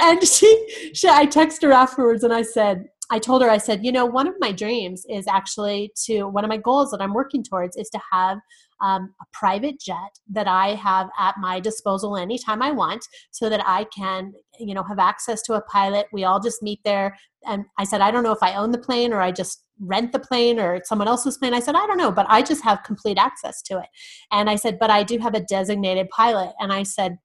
and 0.00 0.26
she, 0.26 0.90
she 0.94 1.08
I 1.08 1.26
texted 1.26 1.62
her 1.62 1.72
afterwards 1.72 2.24
and 2.24 2.32
I 2.32 2.42
said, 2.42 2.86
I 3.10 3.18
told 3.18 3.42
her, 3.42 3.50
I 3.50 3.58
said, 3.58 3.84
you 3.84 3.92
know, 3.92 4.06
one 4.06 4.26
of 4.26 4.34
my 4.40 4.50
dreams 4.50 5.04
is 5.10 5.26
actually 5.28 5.92
to, 6.06 6.24
one 6.24 6.42
of 6.42 6.48
my 6.48 6.56
goals 6.56 6.90
that 6.90 7.02
I'm 7.02 7.12
working 7.12 7.44
towards 7.44 7.76
is 7.76 7.90
to 7.90 8.00
have 8.10 8.38
um, 8.80 9.14
a 9.20 9.24
private 9.32 9.80
jet 9.80 10.18
that 10.30 10.48
I 10.48 10.74
have 10.74 11.08
at 11.18 11.36
my 11.38 11.60
disposal 11.60 12.16
anytime 12.16 12.62
I 12.62 12.70
want 12.70 13.06
so 13.30 13.48
that 13.48 13.62
I 13.66 13.84
can, 13.84 14.32
you 14.58 14.74
know, 14.74 14.82
have 14.82 14.98
access 14.98 15.42
to 15.42 15.54
a 15.54 15.62
pilot. 15.62 16.06
We 16.12 16.24
all 16.24 16.40
just 16.40 16.62
meet 16.62 16.80
there. 16.84 17.16
And 17.46 17.64
I 17.78 17.84
said, 17.84 18.00
I 18.00 18.10
don't 18.10 18.22
know 18.22 18.32
if 18.32 18.42
I 18.42 18.54
own 18.54 18.70
the 18.70 18.78
plane 18.78 19.12
or 19.12 19.20
I 19.20 19.32
just 19.32 19.64
rent 19.80 20.12
the 20.12 20.18
plane 20.18 20.58
or 20.58 20.80
someone 20.84 21.08
else's 21.08 21.38
plane. 21.38 21.54
I 21.54 21.60
said, 21.60 21.74
I 21.74 21.86
don't 21.86 21.98
know, 21.98 22.12
but 22.12 22.26
I 22.28 22.42
just 22.42 22.62
have 22.64 22.82
complete 22.84 23.18
access 23.18 23.62
to 23.62 23.78
it. 23.78 23.86
And 24.30 24.48
I 24.48 24.56
said, 24.56 24.78
but 24.78 24.90
I 24.90 25.02
do 25.02 25.18
have 25.18 25.34
a 25.34 25.40
designated 25.40 26.08
pilot. 26.10 26.52
And 26.58 26.72
I 26.72 26.84
said, 26.84 27.18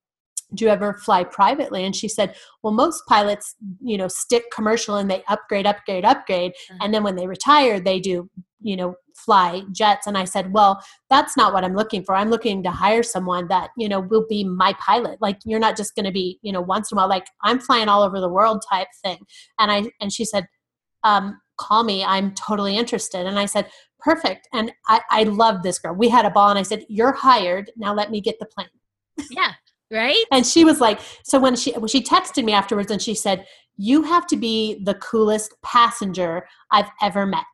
do 0.54 0.66
you 0.66 0.72
ever 0.72 0.94
fly 0.94 1.24
privately 1.24 1.86
and 1.86 1.96
she 1.96 2.08
said 2.08 2.36
well 2.64 2.74
most 2.74 3.04
pilots 3.08 3.56
you 3.82 3.98
know 3.98 4.08
stick 4.08 4.46
commercial 4.52 4.96
and 4.96 5.10
they 5.10 5.24
upgrade 5.28 5.68
upgrade 5.68 6.04
upgrade 6.04 6.54
and 6.82 6.94
then 6.94 7.04
when 7.04 7.16
they 7.16 7.28
retire 7.28 7.80
they 7.80 8.00
do 8.00 8.30
you 8.62 8.76
know 8.76 8.96
fly 9.16 9.64
jets. 9.72 10.08
And 10.08 10.18
i 10.18 10.26
said 10.26 10.54
well 10.54 10.82
that's 11.10 11.36
not 11.36 11.54
what 11.54 11.64
i'm 11.64 11.76
looking 11.76 12.04
for. 12.04 12.16
I'm 12.16 12.30
looking 12.30 12.64
to 12.64 12.72
hire 12.72 13.04
someone 13.04 13.48
that 13.50 13.70
you 13.78 13.90
know 13.90 14.00
will 14.00 14.26
be 14.28 14.44
my 14.44 14.74
pilot. 14.80 15.22
Like 15.22 15.40
you're 15.46 15.60
not 15.60 15.78
just 15.78 15.96
going 15.96 16.06
to 16.06 16.12
be 16.12 16.40
you 16.42 16.52
know 16.52 16.62
once 16.62 16.92
in 16.92 16.98
a 16.98 17.00
while 17.00 17.10
like 17.10 17.26
i'm 17.44 17.60
flying 17.60 17.90
all 17.90 18.04
over 18.04 18.20
the 18.20 18.30
world 18.30 18.64
type 18.70 18.88
thing. 19.04 19.20
And 19.60 19.72
i 19.72 19.84
and 20.02 20.12
she 20.12 20.26
said 20.26 20.48
um, 21.04 21.40
call 21.58 21.84
me. 21.84 22.04
I'm 22.04 22.34
totally 22.34 22.78
interested. 22.78 23.26
And 23.26 23.40
i 23.40 23.46
said 23.46 23.70
perfect. 24.00 24.48
And 24.54 24.72
i 24.88 25.02
i 25.10 25.24
love 25.24 25.64
this 25.64 25.80
girl. 25.80 25.94
We 25.96 26.10
had 26.10 26.26
a 26.26 26.30
ball 26.30 26.50
and 26.50 26.60
i 26.60 26.64
said 26.64 26.86
you're 26.90 27.14
hired. 27.14 27.72
Now 27.78 27.94
let 27.94 28.12
me 28.12 28.22
get 28.22 28.40
the 28.40 28.46
plane. 28.46 28.68
Yeah. 29.30 29.54
Right? 29.92 30.24
and 30.32 30.46
she 30.46 30.64
was 30.64 30.80
like 30.80 31.00
so 31.24 31.40
when 31.40 31.56
she 31.56 31.72
when 31.72 31.88
she 31.88 32.04
texted 32.04 32.46
me 32.46 32.54
afterwards 32.54 32.92
and 32.92 33.02
she 33.02 33.16
said 33.16 33.48
you 33.76 34.04
have 34.04 34.28
to 34.28 34.38
be 34.38 34.80
the 34.84 34.94
coolest 34.94 35.56
passenger 35.64 36.46
i've 36.72 36.92
ever 37.02 37.26
met 37.26 37.46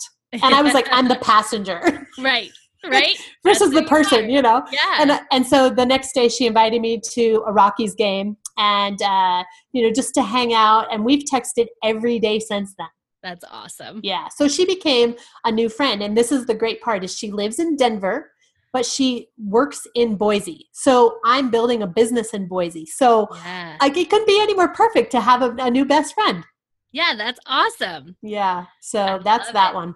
and 0.44 0.54
i 0.56 0.62
was 0.62 0.74
like 0.74 0.88
i'm 0.92 1.08
the 1.08 1.16
passenger 1.32 2.08
right. 2.20 2.52
Right? 2.88 3.18
versus 3.44 3.72
the 3.72 3.82
person 3.84 4.30
you 4.30 4.42
know 4.44 4.64
Yeah. 4.72 4.98
and 5.02 5.20
and 5.32 5.48
so 5.48 5.70
the 5.72 5.86
next 5.86 6.14
day 6.14 6.30
she 6.30 6.46
invited 6.46 6.80
me 6.82 7.00
to 7.14 7.44
a 7.48 7.52
rockies 7.52 7.96
game 7.96 8.38
and 8.58 9.02
uh 9.02 9.44
you 9.72 9.82
know 9.84 9.92
just 9.92 10.14
to 10.16 10.22
hang 10.22 10.54
out 10.54 10.94
and 10.94 11.04
we've 11.04 11.24
texted 11.24 11.66
every 11.84 12.20
day 12.20 12.38
since 12.40 12.76
then 12.78 12.88
That's 13.24 13.44
awesome. 13.50 14.02
yeah 14.04 14.28
so 14.30 14.48
she 14.48 14.66
became 14.66 15.16
a 15.46 15.52
new 15.52 15.68
friend 15.68 16.04
and 16.04 16.16
this 16.16 16.32
is 16.32 16.46
the 16.46 16.54
great 16.54 16.80
part 16.82 17.04
is 17.04 17.18
she 17.18 17.32
lives 17.32 17.58
in 17.58 17.76
denver 17.76 18.32
but 18.72 18.86
she 18.86 19.30
works 19.44 19.88
in 19.96 20.16
boise 20.16 20.70
so 20.72 21.18
i'm 21.26 21.50
building 21.50 21.82
a 21.82 21.88
business 21.88 22.36
in 22.36 22.48
boise 22.48 22.86
so 22.86 23.28
Yeah. 23.44 23.78
like 23.82 23.98
it 23.98 24.12
couldn't 24.12 24.28
be 24.28 24.40
any 24.40 24.54
more 24.54 24.68
perfect 24.70 25.10
to 25.14 25.22
have 25.22 25.42
a, 25.42 25.56
a 25.58 25.72
new 25.72 25.86
best 25.86 26.14
friend 26.14 26.44
Yeah, 26.92 27.14
that's 27.18 27.40
awesome. 27.48 28.16
yeah 28.22 28.66
so 28.80 29.02
I 29.02 29.18
that's 29.18 29.52
that 29.54 29.72
it. 29.72 29.76
one 29.76 29.96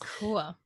Cool. 0.00 0.56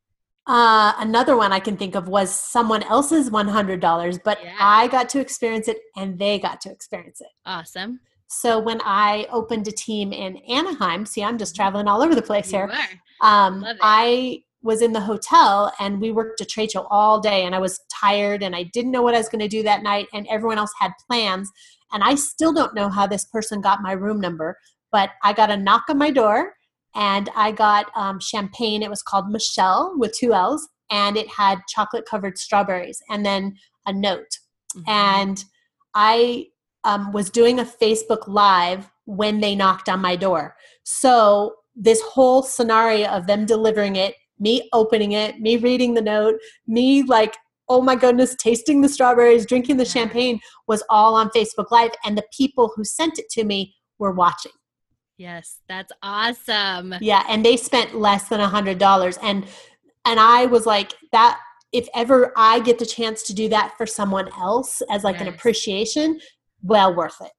uh, 0.46 0.92
another 0.98 1.36
one 1.36 1.52
i 1.52 1.60
can 1.60 1.76
think 1.76 1.94
of 1.94 2.08
was 2.08 2.30
someone 2.34 2.82
else's 2.84 3.30
$100 3.30 4.20
but 4.24 4.38
Yeah. 4.42 4.54
i 4.58 4.88
got 4.88 5.08
to 5.10 5.20
experience 5.20 5.68
it 5.68 5.78
and 5.96 6.18
they 6.18 6.38
got 6.38 6.60
to 6.62 6.70
experience 6.70 7.20
it 7.20 7.28
Awesome. 7.46 8.00
so 8.26 8.58
when 8.58 8.80
i 8.84 9.26
opened 9.30 9.68
a 9.68 9.72
team 9.72 10.12
in 10.12 10.36
anaheim 10.48 11.04
see 11.06 11.22
i'm 11.22 11.38
just 11.38 11.54
traveling 11.54 11.88
all 11.88 12.02
over 12.02 12.14
the 12.14 12.22
place 12.22 12.50
You 12.52 12.58
here 12.58 12.66
um, 13.22 13.66
I 13.82 14.42
was 14.62 14.80
in 14.80 14.92
the 14.92 15.00
hotel 15.00 15.72
and 15.78 16.00
we 16.00 16.10
worked 16.10 16.40
a 16.40 16.44
trade 16.46 16.70
show 16.72 16.86
all 16.90 17.20
day 17.20 17.44
and 17.44 17.54
I 17.54 17.58
was 17.58 17.80
tired 17.90 18.42
and 18.42 18.54
I 18.56 18.62
didn't 18.62 18.90
know 18.92 19.00
what 19.02 19.14
I 19.14 19.18
was 19.18 19.28
going 19.30 19.40
to 19.40 19.48
do 19.48 19.62
that 19.62 19.82
night 19.82 20.06
and 20.14 20.26
everyone 20.28 20.58
else 20.58 20.72
had 20.78 20.92
plans 21.06 21.50
and 21.92 22.02
I 22.02 22.14
still 22.14 22.52
don't 22.52 22.74
know 22.74 22.88
how 22.90 23.06
this 23.06 23.24
person 23.26 23.60
got 23.62 23.82
my 23.82 23.92
room 23.92 24.20
number 24.20 24.56
but 24.92 25.10
I 25.22 25.32
got 25.34 25.50
a 25.50 25.56
knock 25.56 25.84
on 25.90 25.96
my 25.98 26.10
door 26.10 26.54
and 26.94 27.29
I 27.37 27.53
got 27.53 27.87
um, 27.96 28.18
champagne 28.20 28.83
it 28.83 28.90
was 28.90 29.03
called 29.03 29.29
Michelle 29.31 29.94
with 29.96 30.14
two 30.18 30.33
L's 30.35 30.68
and 30.90 31.16
it 31.16 31.29
had 31.29 31.61
chocolate 31.68 32.05
covered 32.07 32.38
strawberries 32.38 33.00
and 33.09 33.24
then 33.24 33.57
a 33.87 33.92
note 33.92 34.38
Mhm. 34.76 34.88
and 34.88 35.44
I 35.94 36.46
um, 36.85 37.12
was 37.12 37.29
doing 37.31 37.59
a 37.61 37.64
Facebook 37.64 38.26
Live 38.26 38.90
when 39.05 39.40
they 39.40 39.55
knocked 39.55 39.88
on 39.88 40.00
my 40.00 40.16
door. 40.16 40.57
So 40.85 41.57
this 41.74 42.00
whole 42.03 42.42
scenario 42.42 43.09
of 43.09 43.26
them 43.26 43.44
delivering 43.46 43.96
it, 43.96 44.14
me 44.38 44.68
opening 44.72 45.12
it, 45.12 45.40
me 45.40 45.57
reading 45.57 45.94
the 45.94 46.00
note, 46.00 46.37
me 46.66 47.03
like, 47.03 47.37
oh 47.68 47.83
my 47.83 47.94
goodness, 47.96 48.35
tasting 48.37 48.81
the 48.81 48.88
strawberries, 48.88 49.44
drinking 49.46 49.76
the 49.76 49.85
Yeah. 49.85 49.90
champagne 49.90 50.40
was 50.66 50.83
all 50.88 51.14
on 51.14 51.29
Facebook 51.31 51.70
Live, 51.70 51.90
and 52.05 52.16
the 52.16 52.24
people 52.37 52.72
who 52.74 52.85
sent 52.85 53.18
it 53.18 53.29
to 53.31 53.44
me 53.44 53.74
were 53.98 54.12
watching. 54.12 54.53
Yes, 55.20 55.61
that's 55.68 55.92
awesome. 56.02 56.94
Yeah, 57.02 57.26
and 57.28 57.44
they 57.44 57.59
spent 57.59 57.94
less 57.94 58.28
than 58.28 58.40
a 58.40 58.48
hundred 58.48 58.78
dollars, 58.78 59.18
and 59.22 59.44
and 60.06 60.18
I 60.18 60.46
was 60.46 60.64
like 60.64 60.94
that. 61.12 61.38
If 61.72 61.88
ever 61.94 62.33
I 62.37 62.61
get 62.61 62.78
the 62.78 62.87
chance 62.87 63.22
to 63.24 63.35
do 63.35 63.46
that 63.50 63.74
for 63.76 63.87
someone 63.87 64.30
else 64.33 64.80
as 64.90 65.04
like 65.04 65.20
an 65.20 65.28
appreciation, 65.28 66.18
well 66.62 66.96
worth 66.96 67.20
it. 67.20 67.33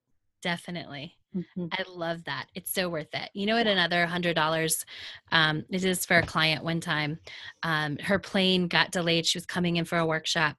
Definitely. 0.44 1.16
Mm-hmm. 1.36 1.66
I 1.72 1.84
love 1.90 2.24
that. 2.26 2.46
It's 2.54 2.72
so 2.72 2.88
worth 2.88 3.14
it. 3.14 3.32
You 3.34 3.48
know 3.48 3.56
what? 3.56 3.66
Another 3.66 4.06
hundred 4.06 4.36
dollars. 4.36 4.86
Um, 5.32 5.66
this 5.72 5.84
is 5.84 6.06
for 6.06 6.20
a 6.20 6.26
client 6.26 6.64
one 6.64 6.82
time. 6.82 7.18
Um, 7.64 7.98
her 7.98 8.20
plane 8.20 8.68
got 8.68 8.92
delayed. 8.92 9.26
She 9.26 9.40
was 9.40 9.48
coming 9.48 9.78
in 9.78 9.86
for 9.86 9.98
a 9.98 10.06
workshop, 10.06 10.56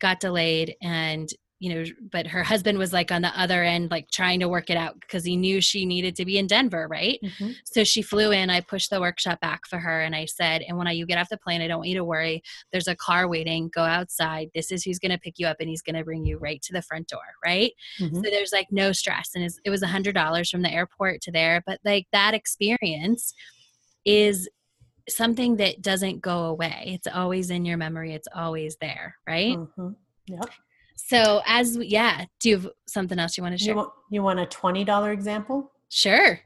got 0.00 0.20
delayed, 0.20 0.74
and 0.80 1.28
you 1.62 1.72
know, 1.72 1.84
but 2.10 2.26
her 2.26 2.42
husband 2.42 2.76
was 2.76 2.92
like 2.92 3.12
on 3.12 3.22
the 3.22 3.40
other 3.40 3.62
end, 3.62 3.92
like 3.92 4.10
trying 4.10 4.40
to 4.40 4.48
work 4.48 4.68
it 4.68 4.76
out 4.76 4.98
because 4.98 5.24
he 5.24 5.36
knew 5.36 5.60
she 5.60 5.86
needed 5.86 6.16
to 6.16 6.24
be 6.24 6.36
in 6.36 6.48
Denver, 6.48 6.88
right? 6.88 7.20
Mm-hmm. 7.22 7.52
So 7.64 7.84
she 7.84 8.02
flew 8.02 8.32
in. 8.32 8.50
I 8.50 8.60
pushed 8.60 8.90
the 8.90 9.00
workshop 9.00 9.38
back 9.38 9.68
for 9.68 9.78
her 9.78 10.00
and 10.00 10.12
I 10.12 10.24
said, 10.24 10.62
and 10.62 10.76
when 10.76 10.88
I, 10.88 10.90
you 10.90 11.06
get 11.06 11.18
off 11.18 11.28
the 11.28 11.36
plane, 11.36 11.62
I 11.62 11.68
don't 11.68 11.78
want 11.78 11.88
you 11.88 11.94
to 11.98 12.04
worry. 12.04 12.42
There's 12.72 12.88
a 12.88 12.96
car 12.96 13.28
waiting. 13.28 13.70
Go 13.72 13.82
outside. 13.82 14.50
This 14.56 14.72
is 14.72 14.82
who's 14.82 14.98
going 14.98 15.12
to 15.12 15.20
pick 15.20 15.38
you 15.38 15.46
up 15.46 15.58
and 15.60 15.68
he's 15.68 15.82
going 15.82 15.94
to 15.94 16.02
bring 16.02 16.26
you 16.26 16.36
right 16.36 16.60
to 16.62 16.72
the 16.72 16.82
front 16.82 17.06
door, 17.06 17.20
right? 17.44 17.70
Mm-hmm. 18.00 18.16
So 18.16 18.22
there's 18.22 18.52
like 18.52 18.72
no 18.72 18.90
stress. 18.90 19.30
And 19.36 19.48
it 19.64 19.70
was 19.70 19.84
a 19.84 19.86
$100 19.86 20.50
from 20.50 20.62
the 20.62 20.72
airport 20.72 21.20
to 21.20 21.30
there. 21.30 21.62
But 21.64 21.78
like 21.84 22.08
that 22.10 22.34
experience 22.34 23.34
is 24.04 24.48
something 25.08 25.58
that 25.58 25.80
doesn't 25.80 26.22
go 26.22 26.46
away. 26.46 26.86
It's 26.88 27.06
always 27.06 27.50
in 27.50 27.64
your 27.64 27.76
memory. 27.76 28.14
It's 28.14 28.28
always 28.34 28.78
there, 28.80 29.14
right? 29.28 29.56
Mm-hmm. 29.56 29.90
Yep. 30.26 30.50
So 30.96 31.42
as 31.46 31.78
we, 31.78 31.86
yeah, 31.86 32.24
do 32.40 32.48
you 32.48 32.56
have 32.58 32.68
something 32.86 33.18
else 33.18 33.36
you 33.36 33.42
want 33.42 33.58
to 33.58 33.62
share? 33.62 33.72
You 33.72 33.76
want, 33.76 33.92
you 34.10 34.22
want 34.22 34.40
a 34.40 34.46
twenty 34.46 34.84
dollar 34.84 35.12
example? 35.12 35.70
Sure. 35.88 36.40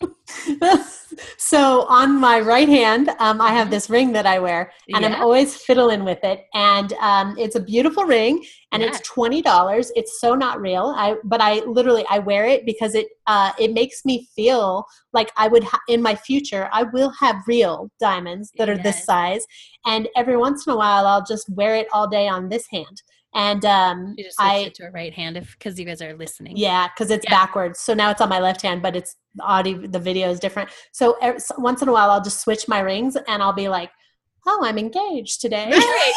so 1.38 1.86
on 1.88 2.20
my 2.20 2.40
right 2.40 2.68
hand, 2.68 3.10
um, 3.18 3.40
I 3.40 3.52
have 3.52 3.64
mm-hmm. 3.64 3.70
this 3.70 3.90
ring 3.90 4.12
that 4.12 4.26
I 4.26 4.38
wear, 4.38 4.72
and 4.92 5.02
yeah. 5.02 5.08
I'm 5.08 5.22
always 5.22 5.56
fiddling 5.56 6.04
with 6.04 6.22
it. 6.22 6.44
And 6.54 6.92
um, 6.94 7.36
it's 7.38 7.56
a 7.56 7.60
beautiful 7.60 8.04
ring, 8.04 8.44
and 8.72 8.82
yeah. 8.82 8.88
it's 8.88 9.00
twenty 9.00 9.42
dollars. 9.42 9.92
It's 9.96 10.20
so 10.20 10.34
not 10.34 10.60
real. 10.60 10.94
I 10.96 11.16
but 11.24 11.40
I 11.40 11.60
literally 11.60 12.04
I 12.10 12.18
wear 12.18 12.46
it 12.46 12.66
because 12.66 12.94
it 12.94 13.06
uh, 13.26 13.52
it 13.58 13.72
makes 13.72 14.04
me 14.04 14.28
feel 14.34 14.84
like 15.12 15.30
I 15.36 15.48
would 15.48 15.64
ha- 15.64 15.80
in 15.88 16.02
my 16.02 16.14
future 16.14 16.68
I 16.72 16.84
will 16.84 17.10
have 17.20 17.36
real 17.46 17.90
diamonds 18.00 18.52
that 18.58 18.68
are 18.68 18.74
yes. 18.74 18.82
this 18.82 19.04
size, 19.04 19.46
and 19.84 20.08
every 20.16 20.36
once 20.36 20.66
in 20.66 20.72
a 20.72 20.76
while 20.76 21.06
I'll 21.06 21.24
just 21.24 21.48
wear 21.50 21.76
it 21.76 21.86
all 21.92 22.08
day 22.08 22.28
on 22.28 22.48
this 22.48 22.66
hand. 22.70 23.02
And 23.34 23.64
um, 23.64 24.14
you 24.16 24.24
just 24.24 24.40
I 24.40 24.70
to 24.74 24.86
a 24.86 24.90
right 24.90 25.12
hand 25.12 25.36
if 25.36 25.56
because 25.58 25.78
you 25.78 25.84
guys 25.84 26.00
are 26.00 26.14
listening. 26.16 26.56
Yeah, 26.56 26.88
because 26.88 27.10
it's 27.10 27.24
yeah. 27.24 27.30
backwards. 27.30 27.80
So 27.80 27.92
now 27.92 28.10
it's 28.10 28.20
on 28.20 28.28
my 28.28 28.40
left 28.40 28.62
hand, 28.62 28.80
but 28.80 28.96
it's 28.96 29.16
the 29.34 29.42
audio. 29.42 29.86
The 29.86 29.98
video 29.98 30.30
is 30.30 30.40
different. 30.40 30.70
So 30.92 31.18
once 31.58 31.82
in 31.82 31.88
a 31.88 31.92
while, 31.92 32.10
I'll 32.10 32.22
just 32.22 32.40
switch 32.40 32.66
my 32.66 32.80
rings, 32.80 33.16
and 33.28 33.42
I'll 33.42 33.52
be 33.52 33.68
like, 33.68 33.90
"Oh, 34.46 34.60
I'm 34.64 34.78
engaged 34.78 35.42
today." 35.42 35.70
Right. 35.70 36.12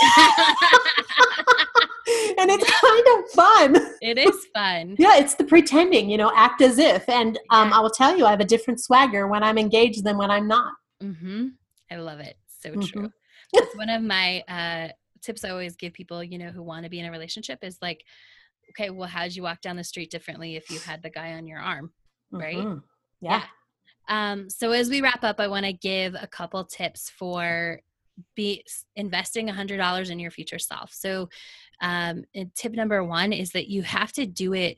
and 2.39 2.49
it's 2.49 2.63
kind 2.63 3.05
of 3.17 3.31
fun. 3.31 3.95
It 4.01 4.17
is 4.17 4.47
fun. 4.53 4.95
yeah, 4.97 5.17
it's 5.17 5.35
the 5.35 5.43
pretending, 5.43 6.09
you 6.09 6.17
know, 6.17 6.31
act 6.35 6.61
as 6.61 6.77
if. 6.77 7.07
And 7.09 7.37
um, 7.49 7.73
I 7.73 7.79
will 7.79 7.89
tell 7.89 8.17
you, 8.17 8.25
I 8.25 8.31
have 8.31 8.39
a 8.39 8.45
different 8.45 8.79
swagger 8.79 9.27
when 9.27 9.43
I'm 9.43 9.57
engaged 9.57 10.03
than 10.03 10.17
when 10.17 10.31
I'm 10.31 10.47
not. 10.47 10.73
Mm-hmm. 11.03 11.47
I 11.91 11.95
love 11.97 12.19
it. 12.19 12.37
So 12.47 12.69
mm-hmm. 12.69 12.81
true. 12.81 13.11
It's 13.53 13.75
one 13.75 13.89
of 13.89 14.01
my 14.03 14.43
uh, 14.47 14.89
tips 15.21 15.43
I 15.43 15.49
always 15.49 15.75
give 15.75 15.93
people, 15.93 16.23
you 16.23 16.37
know, 16.37 16.49
who 16.49 16.63
want 16.63 16.83
to 16.83 16.89
be 16.89 16.99
in 16.99 17.05
a 17.05 17.11
relationship 17.11 17.59
is 17.63 17.77
like, 17.81 18.03
okay, 18.71 18.89
well, 18.89 19.07
how'd 19.07 19.33
you 19.33 19.43
walk 19.43 19.61
down 19.61 19.75
the 19.75 19.83
street 19.83 20.11
differently 20.11 20.55
if 20.55 20.69
you 20.69 20.79
had 20.85 21.01
the 21.03 21.09
guy 21.09 21.33
on 21.33 21.47
your 21.47 21.59
arm? 21.59 21.91
Right. 22.31 22.57
Mm-hmm. 22.57 22.79
Yeah. 23.21 23.41
yeah. 23.41 23.43
Um, 24.09 24.49
so 24.49 24.71
as 24.71 24.89
we 24.89 25.01
wrap 25.01 25.23
up, 25.23 25.39
I 25.39 25.47
want 25.47 25.65
to 25.65 25.73
give 25.73 26.15
a 26.19 26.27
couple 26.27 26.63
tips 26.65 27.09
for 27.09 27.79
be 28.35 28.65
investing 28.95 29.49
a 29.49 29.53
hundred 29.53 29.77
dollars 29.77 30.09
in 30.09 30.19
your 30.19 30.31
future 30.31 30.59
self. 30.59 30.91
So 30.93 31.29
um, 31.81 32.25
tip 32.55 32.73
number 32.73 33.03
one 33.03 33.31
is 33.31 33.51
that 33.51 33.69
you 33.69 33.81
have 33.83 34.11
to 34.13 34.25
do 34.25 34.53
it 34.53 34.77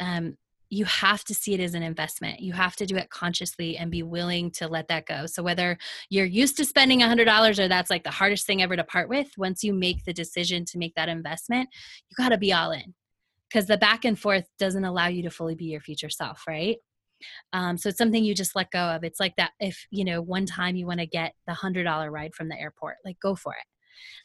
um, 0.00 0.36
you 0.72 0.86
have 0.86 1.22
to 1.22 1.34
see 1.34 1.52
it 1.52 1.60
as 1.60 1.74
an 1.74 1.82
investment. 1.82 2.40
You 2.40 2.54
have 2.54 2.76
to 2.76 2.86
do 2.86 2.96
it 2.96 3.10
consciously 3.10 3.76
and 3.76 3.90
be 3.90 4.02
willing 4.02 4.50
to 4.52 4.66
let 4.66 4.88
that 4.88 5.04
go. 5.04 5.26
So 5.26 5.42
whether 5.42 5.76
you're 6.08 6.24
used 6.24 6.56
to 6.56 6.64
spending 6.64 7.00
$100 7.00 7.58
or 7.58 7.68
that's 7.68 7.90
like 7.90 8.04
the 8.04 8.10
hardest 8.10 8.46
thing 8.46 8.62
ever 8.62 8.74
to 8.74 8.82
part 8.82 9.10
with, 9.10 9.28
once 9.36 9.62
you 9.62 9.74
make 9.74 10.06
the 10.06 10.14
decision 10.14 10.64
to 10.64 10.78
make 10.78 10.94
that 10.94 11.10
investment, 11.10 11.68
you 12.08 12.14
got 12.16 12.30
to 12.30 12.38
be 12.38 12.54
all 12.54 12.70
in. 12.70 12.94
Cuz 13.52 13.66
the 13.66 13.76
back 13.76 14.06
and 14.06 14.18
forth 14.18 14.48
doesn't 14.58 14.86
allow 14.86 15.08
you 15.08 15.22
to 15.24 15.30
fully 15.30 15.54
be 15.54 15.66
your 15.66 15.82
future 15.82 16.08
self, 16.08 16.44
right? 16.48 16.78
Um, 17.52 17.76
so 17.76 17.90
it's 17.90 17.98
something 17.98 18.24
you 18.24 18.34
just 18.34 18.56
let 18.56 18.70
go 18.70 18.80
of. 18.80 19.04
It's 19.04 19.20
like 19.20 19.36
that 19.36 19.52
if, 19.60 19.86
you 19.90 20.06
know, 20.06 20.22
one 20.22 20.46
time 20.46 20.74
you 20.74 20.86
want 20.86 21.00
to 21.00 21.06
get 21.06 21.34
the 21.46 21.52
$100 21.52 22.10
ride 22.10 22.34
from 22.34 22.48
the 22.48 22.58
airport, 22.58 22.96
like 23.04 23.20
go 23.20 23.34
for 23.34 23.52
it. 23.52 23.66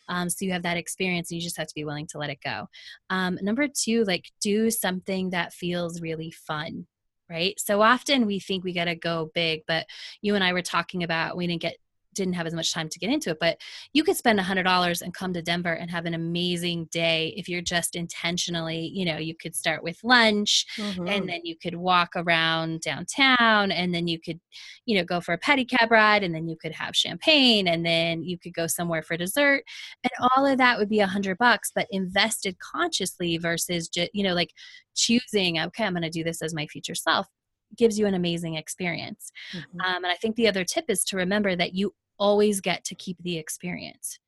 Um, 0.09 0.29
so 0.29 0.45
you 0.45 0.51
have 0.51 0.63
that 0.63 0.77
experience 0.77 1.31
and 1.31 1.37
you 1.37 1.43
just 1.43 1.57
have 1.57 1.67
to 1.67 1.75
be 1.75 1.85
willing 1.85 2.07
to 2.07 2.17
let 2.17 2.29
it 2.29 2.39
go. 2.43 2.67
Um, 3.09 3.37
number 3.41 3.67
two, 3.67 4.03
like 4.03 4.31
do 4.41 4.69
something 4.71 5.31
that 5.31 5.53
feels 5.53 6.01
really 6.01 6.31
fun 6.31 6.87
right? 7.29 7.59
So 7.59 7.81
often 7.81 8.25
we 8.25 8.39
think 8.39 8.63
we 8.63 8.73
got 8.73 8.85
to 8.85 8.95
go 8.95 9.31
big, 9.33 9.63
but 9.67 9.85
you 10.21 10.35
and 10.35 10.43
I 10.43 10.53
were 10.53 10.61
talking 10.61 11.03
about 11.03 11.35
we 11.35 11.45
didn't 11.45 11.61
get 11.61 11.75
didn't 12.17 12.33
have 12.33 12.47
as 12.47 12.53
much 12.53 12.73
time 12.73 12.89
to 12.89 12.99
get 12.99 13.09
into 13.09 13.29
it, 13.29 13.37
but 13.39 13.59
you 13.93 14.03
could 14.03 14.17
spend 14.17 14.39
a 14.39 14.43
hundred 14.43 14.63
dollars 14.63 15.01
and 15.01 15.13
come 15.13 15.33
to 15.33 15.41
Denver 15.41 15.73
and 15.73 15.89
have 15.89 16.05
an 16.05 16.13
amazing 16.13 16.85
day 16.91 17.33
if 17.37 17.47
you're 17.47 17.61
just 17.61 17.95
intentionally, 17.95 18.91
you 18.93 19.05
know, 19.05 19.17
you 19.17 19.35
could 19.35 19.55
start 19.55 19.83
with 19.83 20.03
lunch 20.03 20.65
mm-hmm. 20.77 21.07
and 21.07 21.29
then 21.29 21.41
you 21.43 21.55
could 21.55 21.75
walk 21.75 22.09
around 22.15 22.81
downtown 22.81 23.71
and 23.71 23.93
then 23.93 24.07
you 24.07 24.19
could, 24.19 24.39
you 24.85 24.97
know, 24.97 25.05
go 25.05 25.21
for 25.21 25.33
a 25.33 25.39
pedicab 25.39 25.89
ride 25.89 26.23
and 26.23 26.35
then 26.35 26.47
you 26.47 26.57
could 26.57 26.73
have 26.73 26.95
champagne 26.95 27.67
and 27.67 27.85
then 27.85 28.23
you 28.23 28.37
could 28.37 28.53
go 28.53 28.67
somewhere 28.67 29.01
for 29.01 29.15
dessert. 29.15 29.63
And 30.03 30.11
all 30.35 30.45
of 30.45 30.57
that 30.57 30.77
would 30.77 30.89
be 30.89 30.99
a 30.99 31.07
hundred 31.07 31.37
bucks, 31.37 31.71
but 31.73 31.87
invested 31.91 32.57
consciously 32.59 33.37
versus 33.37 33.87
just, 33.87 34.09
you 34.13 34.23
know, 34.23 34.33
like 34.33 34.51
choosing, 34.95 35.59
okay, 35.59 35.85
I'm 35.85 35.93
going 35.93 36.03
to 36.03 36.09
do 36.09 36.23
this 36.23 36.41
as 36.41 36.53
my 36.53 36.67
future 36.67 36.95
self 36.95 37.27
gives 37.75 37.99
you 37.99 38.05
an 38.05 38.13
amazing 38.13 38.55
experience. 38.55 39.31
Mm-hmm. 39.53 39.81
Um, 39.81 40.03
and 40.03 40.07
I 40.11 40.15
think 40.15 40.35
the 40.35 40.47
other 40.47 40.63
tip 40.63 40.85
is 40.89 41.03
to 41.05 41.17
remember 41.17 41.55
that 41.55 41.73
you 41.73 41.93
always 42.17 42.61
get 42.61 42.83
to 42.85 42.95
keep 42.95 43.17
the 43.21 43.37
experience. 43.37 44.19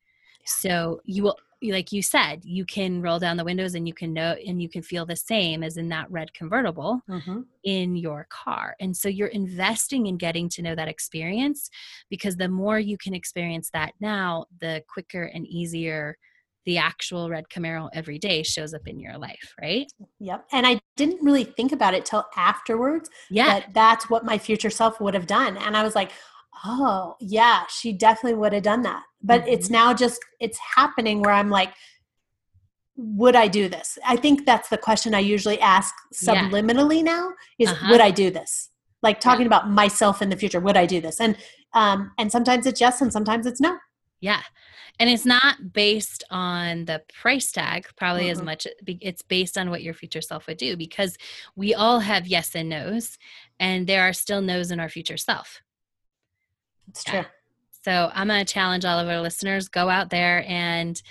So 0.46 1.02
you 1.06 1.24
will 1.24 1.38
like 1.62 1.92
you 1.92 2.02
said, 2.02 2.46
you 2.46 2.66
can 2.66 3.02
roll 3.02 3.20
down 3.20 3.36
the 3.36 3.44
windows 3.44 3.76
and 3.76 3.86
you 3.88 3.94
can 3.94 4.14
know 4.14 4.36
and 4.46 4.62
you 4.62 4.70
can 4.70 4.82
feel 4.82 5.06
the 5.06 5.16
same 5.16 5.62
as 5.62 5.76
in 5.76 5.90
that 5.90 6.10
red 6.10 6.34
convertible 6.34 7.02
mm-hmm. 7.10 7.42
in 7.64 7.98
your 7.98 8.28
car. 8.30 8.76
And 8.80 8.96
so 8.96 9.10
you're 9.10 9.28
investing 9.28 10.06
in 10.06 10.18
getting 10.18 10.48
to 10.50 10.62
know 10.62 10.74
that 10.76 10.88
experience 10.88 11.70
because 12.10 12.38
the 12.38 12.48
more 12.48 12.80
you 12.80 12.98
can 12.98 13.14
experience 13.14 13.70
that 13.74 13.92
now, 14.00 14.46
the 14.62 14.84
quicker 14.88 15.24
and 15.24 15.46
easier 15.46 16.18
the 16.66 16.78
actual 16.78 17.30
red 17.30 17.50
Camaro 17.50 17.90
every 17.94 18.20
day 18.20 18.44
shows 18.44 18.74
up 18.74 18.88
in 18.88 19.00
your 19.00 19.18
life, 19.18 19.56
right? 19.60 19.92
Yep. 20.20 20.46
And 20.52 20.68
I 20.68 20.80
didn't 20.98 21.24
really 21.24 21.46
think 21.46 21.72
about 21.72 21.94
it 21.94 22.06
till 22.06 22.26
afterwards. 22.36 23.10
Yeah. 23.32 23.46
That 23.62 23.74
that's 23.74 24.10
what 24.10 24.24
my 24.24 24.38
future 24.38 24.70
self 24.70 25.02
would 25.02 25.14
have 25.14 25.26
done. 25.26 25.58
And 25.58 25.76
I 25.76 25.84
was 25.84 25.96
like, 25.96 26.12
oh 26.66 27.16
yeah 27.20 27.64
she 27.70 27.94
definitely 27.94 28.38
would 28.38 28.54
have 28.54 28.64
done 28.64 28.82
that 28.82 29.04
but 29.22 29.42
mm-hmm. 29.42 29.50
it's 29.50 29.70
now 29.70 29.94
just 29.94 30.20
it's 30.40 30.58
happening 30.76 31.22
where 31.22 31.34
i'm 31.34 31.50
like 31.50 31.74
would 32.96 33.36
i 33.36 33.48
do 33.48 33.70
this 33.70 33.98
i 34.06 34.16
think 34.16 34.46
that's 34.46 34.70
the 34.70 34.78
question 34.78 35.14
i 35.14 35.20
usually 35.20 35.60
ask 35.62 35.94
subliminally 36.14 36.98
yeah. 36.98 37.04
now 37.04 37.30
is 37.58 37.70
uh-huh. 37.70 37.88
would 37.92 38.02
i 38.02 38.12
do 38.12 38.30
this 38.30 38.70
like 39.02 39.20
talking 39.20 39.42
yeah. 39.42 39.48
about 39.48 39.70
myself 39.70 40.22
in 40.22 40.30
the 40.30 40.36
future 40.36 40.60
would 40.60 40.78
i 40.78 40.86
do 40.86 41.00
this 41.00 41.22
and 41.22 41.38
um 41.74 42.12
and 42.18 42.32
sometimes 42.32 42.66
it's 42.66 42.82
yes 42.82 43.02
and 43.02 43.14
sometimes 43.14 43.46
it's 43.46 43.62
no 43.62 43.78
yeah 44.20 44.42
and 45.00 45.10
it's 45.10 45.26
not 45.26 45.72
based 45.72 46.26
on 46.30 46.84
the 46.86 47.02
price 47.22 47.52
tag 47.54 47.88
probably 47.96 48.24
mm-hmm. 48.24 48.32
as 48.32 48.42
much 48.42 48.68
it's 48.86 49.22
based 49.22 49.58
on 49.58 49.70
what 49.70 49.82
your 49.82 49.94
future 49.94 50.22
self 50.22 50.48
would 50.48 50.58
do 50.58 50.76
because 50.76 51.18
we 51.56 51.74
all 51.74 52.00
have 52.00 52.28
yes 52.28 52.54
and 52.54 52.68
no's 52.68 53.18
and 53.60 53.88
there 53.88 54.02
are 54.02 54.14
still 54.14 54.42
no's 54.42 54.72
in 54.72 54.80
our 54.80 54.90
future 54.90 55.18
self 55.18 55.62
it's 56.90 57.04
true. 57.04 57.24
So 57.84 58.12
I'm 58.14 58.28
going 58.28 58.46
to 58.46 58.54
challenge 58.54 58.86
all 58.86 59.00
of 59.00 59.08
our 59.08 59.22
listeners 59.22 59.70
go 59.70 59.90
out 59.90 60.10
there 60.10 60.44
and 60.48 61.02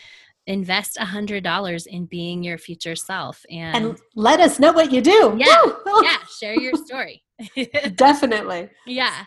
invest 0.46 0.96
a 0.98 1.04
hundred 1.04 1.44
dollars 1.44 1.86
in 1.86 2.06
being 2.06 2.42
your 2.42 2.58
future 2.58 2.96
self 2.96 3.44
and, 3.50 3.76
and 3.76 3.98
let 4.14 4.40
us 4.40 4.58
know 4.58 4.72
what 4.72 4.90
you 4.90 5.00
do. 5.00 5.34
Yeah. 5.36 5.62
yeah. 6.02 6.16
Share 6.38 6.54
your 6.54 6.74
story. 6.74 7.22
Definitely. 7.94 8.70
Yeah. 8.86 9.24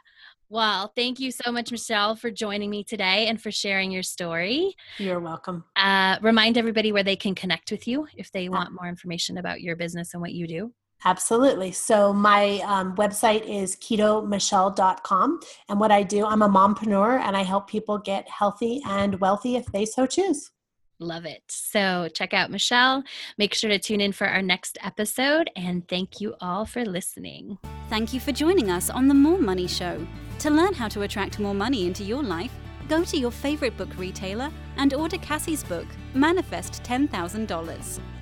Well, 0.49 0.91
thank 0.97 1.19
you 1.19 1.31
so 1.31 1.49
much, 1.51 1.71
Michelle, 1.71 2.15
for 2.15 2.29
joining 2.29 2.69
me 2.69 2.83
today 2.83 3.27
and 3.27 3.41
for 3.41 3.51
sharing 3.51 3.89
your 3.89 4.03
story. 4.03 4.75
You're 4.97 5.21
welcome. 5.21 5.63
Uh, 5.77 6.17
remind 6.21 6.57
everybody 6.57 6.91
where 6.91 7.03
they 7.03 7.15
can 7.15 7.35
connect 7.35 7.71
with 7.71 7.87
you 7.87 8.07
if 8.17 8.31
they 8.33 8.49
want 8.49 8.73
more 8.73 8.89
information 8.89 9.37
about 9.37 9.61
your 9.61 9.77
business 9.77 10.13
and 10.13 10.21
what 10.21 10.33
you 10.33 10.47
do. 10.47 10.73
Absolutely. 11.03 11.71
So 11.71 12.13
my 12.13 12.59
um, 12.65 12.95
website 12.95 13.43
is 13.47 13.75
ketomichelle.com. 13.75 15.39
And 15.69 15.79
what 15.79 15.91
I 15.91 16.03
do, 16.03 16.25
I'm 16.25 16.41
a 16.41 16.49
mompreneur 16.49 17.19
and 17.19 17.35
I 17.35 17.43
help 17.43 17.67
people 17.67 17.97
get 17.97 18.29
healthy 18.29 18.81
and 18.85 19.19
wealthy 19.19 19.55
if 19.55 19.65
they 19.67 19.85
so 19.85 20.05
choose. 20.05 20.51
Love 20.99 21.25
it. 21.25 21.41
So 21.47 22.09
check 22.13 22.31
out 22.31 22.51
Michelle. 22.51 23.03
Make 23.39 23.55
sure 23.55 23.71
to 23.71 23.79
tune 23.79 24.01
in 24.01 24.11
for 24.11 24.27
our 24.27 24.43
next 24.43 24.77
episode. 24.83 25.49
And 25.55 25.87
thank 25.87 26.21
you 26.21 26.35
all 26.39 26.65
for 26.65 26.85
listening. 26.85 27.57
Thank 27.89 28.13
you 28.13 28.19
for 28.19 28.31
joining 28.31 28.69
us 28.69 28.91
on 28.91 29.07
The 29.07 29.15
More 29.15 29.39
Money 29.39 29.67
Show. 29.67 30.05
To 30.39 30.49
learn 30.51 30.75
how 30.75 30.87
to 30.89 31.01
attract 31.01 31.39
more 31.39 31.55
money 31.55 31.87
into 31.87 32.03
your 32.03 32.21
life, 32.21 32.53
go 32.87 33.03
to 33.03 33.17
your 33.17 33.31
favorite 33.31 33.75
book 33.77 33.89
retailer 33.97 34.51
and 34.77 34.93
order 34.93 35.17
Cassie's 35.17 35.63
book, 35.63 35.87
Manifest 36.13 36.83
$10,000. 36.83 38.20